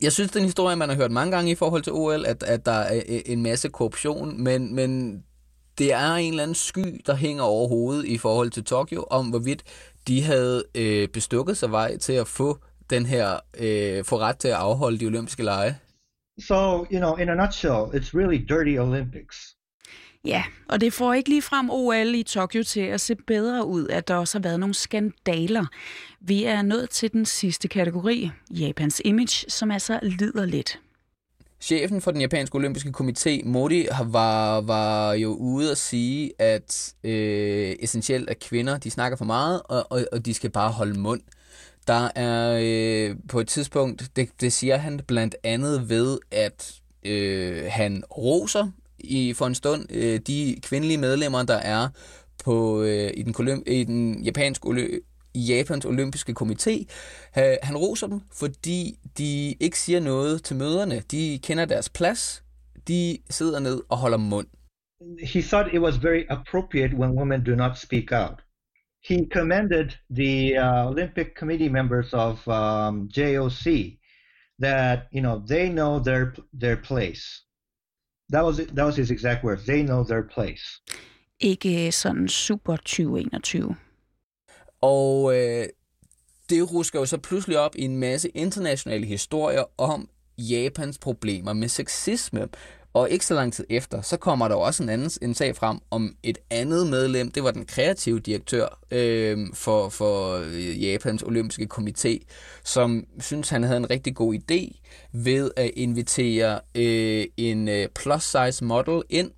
Jeg 0.00 0.12
synes, 0.12 0.30
det 0.30 0.36
er 0.36 0.40
en 0.40 0.46
historie, 0.46 0.76
man 0.76 0.88
har 0.88 0.96
hørt 0.96 1.10
mange 1.10 1.36
gange 1.36 1.50
i 1.50 1.54
forhold 1.54 1.82
til 1.82 1.92
OL, 1.92 2.26
at, 2.26 2.42
at 2.42 2.66
der 2.66 2.72
er 2.72 3.02
øh, 3.08 3.20
en 3.26 3.42
masse 3.42 3.68
korruption, 3.68 4.42
men, 4.42 4.74
men 4.74 5.22
det 5.78 5.92
er 5.92 6.14
en 6.14 6.30
eller 6.30 6.42
anden 6.42 6.54
sky, 6.54 7.00
der 7.06 7.14
hænger 7.14 7.42
over 7.42 7.68
hovedet 7.68 8.04
i 8.04 8.18
forhold 8.18 8.50
til 8.50 8.64
Tokyo, 8.64 9.04
om 9.10 9.30
hvorvidt 9.30 9.62
de 10.08 10.22
havde 10.22 10.64
øh, 10.74 11.08
bestukket 11.08 11.56
sig 11.56 11.70
vej 11.70 11.96
til 11.96 12.12
at 12.12 12.28
få 12.28 12.58
den 12.90 13.06
her, 13.06 13.40
øh, 13.58 14.04
få 14.04 14.18
ret 14.18 14.36
til 14.36 14.48
at 14.48 14.54
afholde 14.54 14.98
de 14.98 15.06
olympiske 15.06 15.42
lege. 15.42 15.78
So, 16.40 16.86
you 16.92 16.98
know, 16.98 17.16
in 17.16 17.28
a 17.28 17.34
nutshell, 17.34 17.84
it's 17.94 18.10
really 18.14 18.38
dirty 18.48 18.78
Olympics. 18.78 19.36
Ja, 20.24 20.44
og 20.68 20.80
det 20.80 20.92
får 20.92 21.14
ikke 21.14 21.28
lige 21.28 21.42
frem 21.42 21.70
OL 21.70 22.14
i 22.14 22.22
Tokyo 22.22 22.62
til 22.62 22.80
at 22.80 23.00
se 23.00 23.14
bedre 23.14 23.66
ud, 23.66 23.88
at 23.88 24.08
der 24.08 24.14
også 24.14 24.38
har 24.38 24.42
været 24.42 24.60
nogle 24.60 24.74
skandaler. 24.74 25.66
Vi 26.20 26.44
er 26.44 26.62
nået 26.62 26.90
til 26.90 27.12
den 27.12 27.24
sidste 27.24 27.68
kategori, 27.68 28.30
Japans 28.50 29.02
image, 29.04 29.50
som 29.50 29.70
altså 29.70 29.98
lider 30.02 30.44
lidt. 30.44 30.78
Chefen 31.62 32.00
for 32.00 32.10
den 32.10 32.20
japanske 32.20 32.56
olympiske 32.56 32.92
komité, 33.00 33.44
Modi, 33.44 33.86
var, 34.04 34.60
var 34.60 35.12
jo 35.12 35.34
ude 35.34 35.70
at 35.70 35.78
sige, 35.78 36.32
at 36.38 36.94
øh, 37.04 37.76
essentielt 37.80 38.30
at 38.30 38.38
kvinder, 38.38 38.78
de 38.78 38.90
snakker 38.90 39.16
for 39.16 39.24
meget, 39.24 39.62
og, 39.64 39.86
og, 39.90 40.04
og 40.12 40.26
de 40.26 40.34
skal 40.34 40.50
bare 40.50 40.70
holde 40.70 41.00
mund. 41.00 41.20
Der 41.86 42.08
er 42.14 42.58
øh, 42.62 43.16
på 43.28 43.40
et 43.40 43.48
tidspunkt, 43.48 44.16
det, 44.16 44.28
det 44.40 44.52
siger 44.52 44.76
han 44.76 45.00
blandt 45.06 45.36
andet 45.44 45.88
ved, 45.88 46.18
at 46.30 46.74
øh, 47.04 47.64
han 47.68 48.04
roser 48.16 48.68
i 48.98 49.32
for 49.32 49.46
en 49.46 49.54
stund 49.54 49.86
øh, 49.90 50.20
de 50.26 50.56
kvindelige 50.62 50.98
medlemmer, 50.98 51.42
der 51.42 51.56
er 51.56 51.88
på 52.44 52.82
øh, 52.82 53.10
i, 53.14 53.22
den, 53.22 53.62
i 53.66 53.84
den 53.84 54.24
japanske 54.24 54.68
olympiske 54.68 55.11
Japans 55.34 55.84
olympiske 55.84 56.34
komité. 56.34 56.84
Han 57.62 57.76
roser 57.76 58.06
dem, 58.06 58.20
fordi 58.32 58.98
de 59.18 59.54
ikke 59.60 59.78
siger 59.78 60.00
noget 60.00 60.42
til 60.42 60.56
møderne. 60.56 61.00
De 61.10 61.38
kender 61.42 61.64
deres 61.64 61.88
plads. 61.88 62.44
De 62.88 63.18
sidder 63.30 63.60
ned 63.60 63.82
og 63.88 63.96
holder 63.96 64.18
mund. 64.18 64.46
He 65.22 65.42
thought 65.42 65.74
it 65.74 65.80
was 65.80 65.96
very 66.02 66.24
appropriate 66.30 66.96
when 66.96 67.10
women 67.10 67.44
do 67.44 67.54
not 67.54 67.78
speak 67.78 68.12
out. 68.12 68.38
He 69.08 69.26
commended 69.32 69.88
the 70.10 70.56
uh, 70.58 70.86
Olympic 70.86 71.34
Committee 71.38 71.68
members 71.68 72.12
of 72.12 72.48
um, 72.48 73.08
JOC 73.16 73.98
that 74.60 74.98
you 75.12 75.20
know 75.20 75.42
they 75.48 75.68
know 75.68 75.98
their 75.98 76.34
their 76.60 76.76
place. 76.76 77.22
That 78.28 78.44
was 78.44 78.56
that 78.56 78.84
was 78.84 78.96
his 78.96 79.10
exact 79.10 79.44
words. 79.44 79.66
They 79.66 79.82
know 79.82 80.04
their 80.04 80.22
place. 80.34 80.62
Ikke 81.40 81.92
sådan 81.92 82.28
super 82.28 82.76
2021. 82.76 83.76
Og 84.82 85.36
øh, 85.36 85.66
det 86.50 86.72
rusker 86.72 86.98
jo 86.98 87.06
så 87.06 87.18
pludselig 87.18 87.58
op 87.58 87.76
i 87.76 87.82
en 87.82 87.96
masse 87.96 88.28
internationale 88.28 89.06
historier 89.06 89.64
om 89.78 90.08
Japans 90.38 90.98
problemer 90.98 91.52
med 91.52 91.68
sexisme. 91.68 92.48
Og 92.94 93.10
ikke 93.10 93.26
så 93.26 93.34
lang 93.34 93.52
tid 93.52 93.64
efter, 93.70 94.02
så 94.02 94.16
kommer 94.16 94.48
der 94.48 94.54
også 94.54 94.82
en 94.82 94.88
anden 94.88 95.10
en 95.22 95.34
sag 95.34 95.56
frem 95.56 95.78
om 95.90 96.16
et 96.22 96.38
andet 96.50 96.86
medlem. 96.86 97.30
Det 97.30 97.44
var 97.44 97.50
den 97.50 97.66
kreative 97.66 98.20
direktør 98.20 98.78
øh, 98.90 99.38
for, 99.54 99.88
for 99.88 100.34
øh, 100.34 100.82
Japans 100.82 101.22
olympiske 101.22 101.68
komité, 101.74 102.18
som 102.64 103.06
synes 103.20 103.48
han 103.48 103.62
havde 103.62 103.76
en 103.76 103.90
rigtig 103.90 104.14
god 104.14 104.34
idé 104.34 104.80
ved 105.12 105.50
at 105.56 105.70
invitere 105.76 106.60
øh, 106.74 107.26
en 107.36 107.68
øh, 107.68 107.88
plus-size 107.88 108.64
model 108.64 109.02
ind 109.10 109.30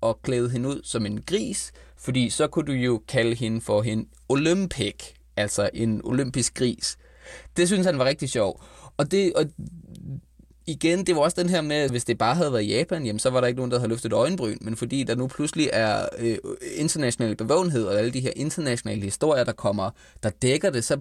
og 0.00 0.22
klæde 0.22 0.50
hende 0.50 0.68
ud 0.68 0.80
som 0.84 1.06
en 1.06 1.22
gris, 1.22 1.72
fordi 2.04 2.30
så 2.30 2.46
kunne 2.46 2.66
du 2.66 2.72
jo 2.72 3.02
kalde 3.08 3.34
hende 3.34 3.60
for 3.60 3.82
en 3.82 4.08
Olympic, 4.28 4.94
altså 5.36 5.70
en 5.74 6.00
olympisk 6.04 6.54
gris. 6.54 6.96
Det 7.56 7.68
synes 7.68 7.86
han 7.86 7.98
var 7.98 8.04
rigtig 8.04 8.30
sjov. 8.30 8.62
Og 8.96 9.10
det, 9.10 9.32
og 9.32 9.44
igen, 10.66 11.06
det 11.06 11.16
var 11.16 11.20
også 11.20 11.42
den 11.42 11.50
her 11.50 11.60
med, 11.60 11.76
at 11.76 11.90
hvis 11.90 12.04
det 12.04 12.18
bare 12.18 12.34
havde 12.34 12.52
været 12.52 12.68
Japan, 12.68 13.06
jamen, 13.06 13.18
så 13.18 13.30
var 13.30 13.40
der 13.40 13.46
ikke 13.46 13.56
nogen, 13.56 13.70
der 13.70 13.78
havde 13.78 13.88
løftet 13.88 14.12
øjenbryn. 14.12 14.58
Men 14.60 14.76
fordi 14.76 15.02
der 15.02 15.14
nu 15.14 15.26
pludselig 15.26 15.70
er 15.72 16.08
øh, 16.18 16.38
international 16.76 17.36
bevågenhed 17.36 17.84
og 17.84 17.98
alle 17.98 18.12
de 18.12 18.20
her 18.20 18.32
internationale 18.36 19.02
historier, 19.02 19.44
der 19.44 19.52
kommer, 19.52 19.90
der 20.22 20.30
dækker 20.30 20.70
det, 20.70 20.84
så 20.84 21.00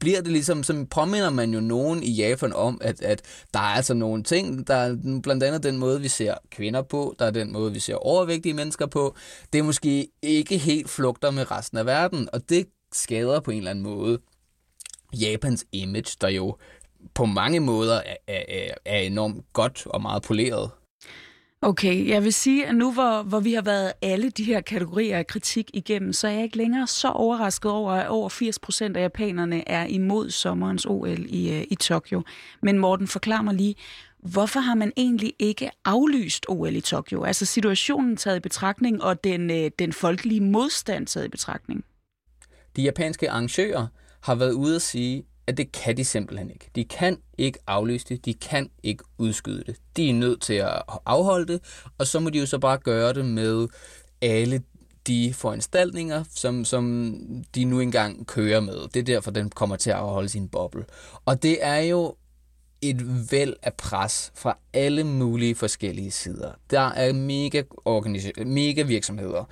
bliver 0.00 0.20
det 0.20 0.32
ligesom, 0.32 0.62
så 0.62 0.86
påminner 0.90 1.30
man 1.30 1.54
jo 1.54 1.60
nogen 1.60 2.02
i 2.02 2.10
Japan 2.10 2.52
om, 2.52 2.78
at, 2.80 3.02
at 3.02 3.22
der 3.54 3.60
er 3.60 3.74
altså 3.74 3.94
nogle 3.94 4.22
ting, 4.22 4.66
der 4.66 4.74
er 4.74 5.20
blandt 5.22 5.42
andet 5.42 5.62
den 5.62 5.78
måde, 5.78 6.00
vi 6.00 6.08
ser 6.08 6.34
kvinder 6.50 6.82
på, 6.82 7.14
der 7.18 7.26
er 7.26 7.30
den 7.30 7.52
måde, 7.52 7.72
vi 7.72 7.80
ser 7.80 7.94
overvægtige 7.94 8.54
mennesker 8.54 8.86
på, 8.86 9.16
det 9.52 9.58
er 9.58 9.62
måske 9.62 10.08
ikke 10.22 10.58
helt 10.58 10.90
flugter 10.90 11.30
med 11.30 11.50
resten 11.50 11.78
af 11.78 11.86
verden, 11.86 12.28
og 12.32 12.48
det 12.48 12.66
skader 12.92 13.40
på 13.40 13.50
en 13.50 13.58
eller 13.58 13.70
anden 13.70 13.84
måde 13.84 14.18
Japans 15.12 15.64
image, 15.72 16.16
der 16.20 16.28
jo 16.28 16.56
på 17.14 17.24
mange 17.24 17.60
måder 17.60 18.02
er, 18.06 18.16
er, 18.28 18.74
er 18.84 18.98
enormt 18.98 19.44
godt 19.52 19.86
og 19.86 20.02
meget 20.02 20.22
poleret. 20.22 20.70
Okay, 21.62 22.08
jeg 22.08 22.24
vil 22.24 22.32
sige, 22.32 22.66
at 22.66 22.74
nu 22.74 22.92
hvor, 22.92 23.22
hvor 23.22 23.40
vi 23.40 23.52
har 23.52 23.62
været 23.62 23.92
alle 24.02 24.30
de 24.30 24.44
her 24.44 24.60
kategorier 24.60 25.18
af 25.18 25.26
kritik 25.26 25.70
igennem, 25.74 26.12
så 26.12 26.28
er 26.28 26.32
jeg 26.32 26.42
ikke 26.42 26.56
længere 26.56 26.86
så 26.86 27.08
overrasket 27.08 27.70
over, 27.70 27.92
at 27.92 28.08
over 28.08 28.28
80 28.28 28.58
procent 28.58 28.96
af 28.96 29.02
japanerne 29.02 29.68
er 29.68 29.84
imod 29.86 30.30
sommerens 30.30 30.86
OL 30.86 31.24
i, 31.26 31.52
øh, 31.52 31.64
i 31.70 31.74
Tokyo. 31.74 32.22
Men 32.62 32.78
Morten, 32.78 33.08
forklar 33.08 33.42
mig 33.42 33.54
lige, 33.54 33.74
hvorfor 34.18 34.60
har 34.60 34.74
man 34.74 34.92
egentlig 34.96 35.32
ikke 35.38 35.70
aflyst 35.84 36.46
OL 36.48 36.76
i 36.76 36.80
Tokyo? 36.80 37.24
Altså 37.24 37.46
situationen 37.46 38.16
taget 38.16 38.36
i 38.36 38.40
betragtning, 38.40 39.02
og 39.02 39.24
den, 39.24 39.50
øh, 39.50 39.70
den 39.78 39.92
folkelige 39.92 40.40
modstand 40.40 41.06
taget 41.06 41.26
i 41.26 41.28
betragtning? 41.28 41.84
De 42.76 42.82
japanske 42.82 43.30
arrangører 43.30 43.86
har 44.22 44.34
været 44.34 44.52
ude 44.52 44.76
at 44.76 44.82
sige, 44.82 45.26
at 45.46 45.56
det 45.56 45.72
kan 45.72 45.96
de 45.96 46.04
simpelthen 46.04 46.50
ikke. 46.50 46.70
De 46.74 46.84
kan 46.84 47.18
ikke 47.38 47.58
aflyse 47.66 48.06
det, 48.08 48.24
de 48.24 48.34
kan 48.34 48.70
ikke 48.82 49.04
udskyde 49.18 49.64
det. 49.66 49.76
De 49.96 50.10
er 50.10 50.14
nødt 50.14 50.42
til 50.42 50.54
at 50.54 50.82
afholde 51.06 51.52
det, 51.52 51.60
og 51.98 52.06
så 52.06 52.20
må 52.20 52.30
de 52.30 52.38
jo 52.38 52.46
så 52.46 52.58
bare 52.58 52.78
gøre 52.78 53.12
det 53.12 53.24
med 53.24 53.68
alle 54.22 54.62
de 55.06 55.34
foranstaltninger, 55.34 56.24
som, 56.34 56.64
som 56.64 57.14
de 57.54 57.64
nu 57.64 57.80
engang 57.80 58.26
kører 58.26 58.60
med. 58.60 58.88
Det 58.94 59.00
er 59.00 59.04
derfor, 59.04 59.30
den 59.30 59.50
kommer 59.50 59.76
til 59.76 59.90
at 59.90 59.96
afholde 59.96 60.28
sin 60.28 60.48
boble. 60.48 60.84
Og 61.24 61.42
det 61.42 61.58
er 61.60 61.78
jo 61.78 62.14
et 62.82 63.30
væld 63.30 63.54
af 63.62 63.74
pres 63.74 64.32
fra 64.34 64.58
alle 64.72 65.04
mulige 65.04 65.54
forskellige 65.54 66.10
sider. 66.10 66.52
Der 66.70 66.80
er 66.80 67.12
mega, 67.12 67.62
mega 68.44 68.82
virksomheder, 68.82 69.44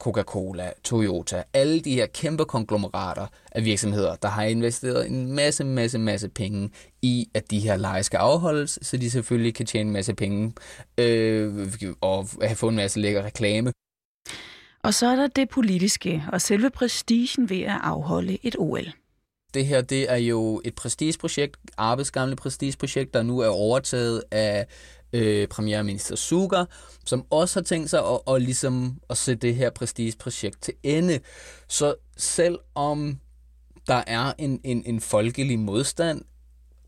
Coca-Cola, 0.00 0.72
Toyota, 0.84 1.42
alle 1.52 1.80
de 1.80 1.94
her 1.94 2.06
kæmpe 2.06 2.44
konglomerater 2.44 3.26
af 3.52 3.64
virksomheder, 3.64 4.16
der 4.16 4.28
har 4.28 4.42
investeret 4.42 5.06
en 5.06 5.32
masse, 5.32 5.64
masse, 5.64 5.98
masse 5.98 6.28
penge 6.28 6.70
i, 7.02 7.28
at 7.34 7.50
de 7.50 7.60
her 7.60 7.76
lege 7.76 8.02
skal 8.02 8.16
afholdes, 8.16 8.78
så 8.82 8.96
de 8.96 9.10
selvfølgelig 9.10 9.54
kan 9.54 9.66
tjene 9.66 9.88
en 9.88 9.92
masse 9.92 10.14
penge 10.14 10.52
øh, 10.98 11.72
og 12.00 12.28
have 12.42 12.56
fået 12.56 12.70
en 12.70 12.76
masse 12.76 13.00
lækker 13.00 13.22
reklame. 13.22 13.72
Og 14.82 14.94
så 14.94 15.06
er 15.06 15.16
der 15.16 15.26
det 15.26 15.48
politiske 15.48 16.24
og 16.32 16.40
selve 16.40 16.70
prestigen 16.70 17.50
ved 17.50 17.62
at 17.62 17.78
afholde 17.82 18.38
et 18.42 18.56
OL. 18.58 18.92
Det 19.54 19.66
her 19.66 19.80
det 19.80 20.12
er 20.12 20.16
jo 20.16 20.60
et 20.64 20.74
prestigeprojekt, 20.74 21.56
Arbes 21.76 22.10
gamle 22.10 22.36
prestigeprojekt, 22.36 23.14
der 23.14 23.22
nu 23.22 23.38
er 23.38 23.48
overtaget 23.48 24.22
af 24.30 24.66
øh, 25.12 25.48
premierminister 25.48 26.16
Suga, 26.16 26.64
som 27.06 27.24
også 27.30 27.60
har 27.60 27.64
tænkt 27.64 27.90
sig 27.90 28.00
at, 28.00 28.34
at, 28.34 28.42
ligesom 28.42 29.00
at 29.10 29.18
sætte 29.18 29.46
det 29.46 29.56
her 29.56 29.70
prestigeprojekt 29.70 30.62
til 30.62 30.74
ende. 30.82 31.20
Så 31.68 31.94
selvom 32.16 33.18
der 33.86 34.02
er 34.06 34.32
en, 34.38 34.60
en, 34.64 34.82
en 34.86 35.00
folkelig 35.00 35.58
modstand, 35.58 36.22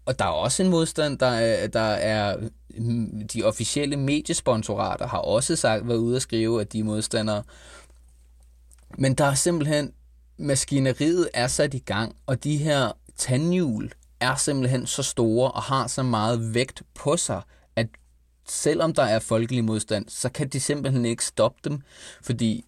og 0.07 0.19
der 0.19 0.25
er 0.25 0.29
også 0.29 0.63
en 0.63 0.71
modstand, 0.71 1.19
der 1.19 1.27
er, 1.27 1.67
der 1.67 1.81
er 1.81 2.37
mm, 2.79 3.29
de 3.29 3.43
officielle 3.45 3.97
mediesponsorater 3.97 5.07
har 5.07 5.19
også 5.19 5.57
sagt, 5.57 5.89
været 5.89 5.99
ude 5.99 6.17
at 6.17 6.23
skrive, 6.23 6.61
at 6.61 6.73
de 6.73 6.79
er 6.79 6.85
modstandere. 6.85 7.43
Men 8.99 9.15
der 9.15 9.25
er 9.25 9.35
simpelthen, 9.35 9.93
maskineriet 10.39 11.29
er 11.35 11.47
sat 11.47 11.75
i 11.75 11.79
gang, 11.79 12.17
og 12.27 12.45
de 12.45 12.57
her 12.57 12.93
tandhjul 13.17 13.93
er 14.21 14.37
simpelthen 14.37 14.87
så 14.87 15.03
store 15.03 15.51
og 15.51 15.63
har 15.63 15.87
så 15.87 16.03
meget 16.03 16.55
vægt 16.55 16.83
på 16.95 17.17
sig, 17.17 17.43
selvom 18.49 18.95
der 18.95 19.03
er 19.03 19.19
folkelig 19.19 19.65
modstand, 19.65 20.09
så 20.09 20.29
kan 20.29 20.49
de 20.49 20.61
simpelthen 20.61 21.05
ikke 21.05 21.25
stoppe 21.25 21.61
dem, 21.65 21.83
fordi 22.23 22.65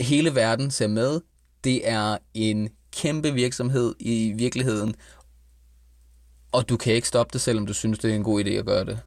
hele 0.00 0.34
verden 0.34 0.70
ser 0.70 0.86
med. 0.86 1.20
Det 1.64 1.88
er 1.88 2.18
en 2.34 2.68
kæmpe 2.92 3.32
virksomhed 3.32 3.94
i 3.98 4.32
virkeligheden, 4.36 4.94
og 6.52 6.68
du 6.68 6.76
kan 6.76 6.94
ikke 6.94 7.08
stoppe 7.08 7.32
det, 7.32 7.40
selvom 7.40 7.66
du 7.66 7.74
synes, 7.74 7.98
det 7.98 8.10
er 8.10 8.14
en 8.14 8.24
god 8.24 8.44
idé 8.44 8.50
at 8.50 8.66
gøre 8.66 8.84
det. 8.84 9.00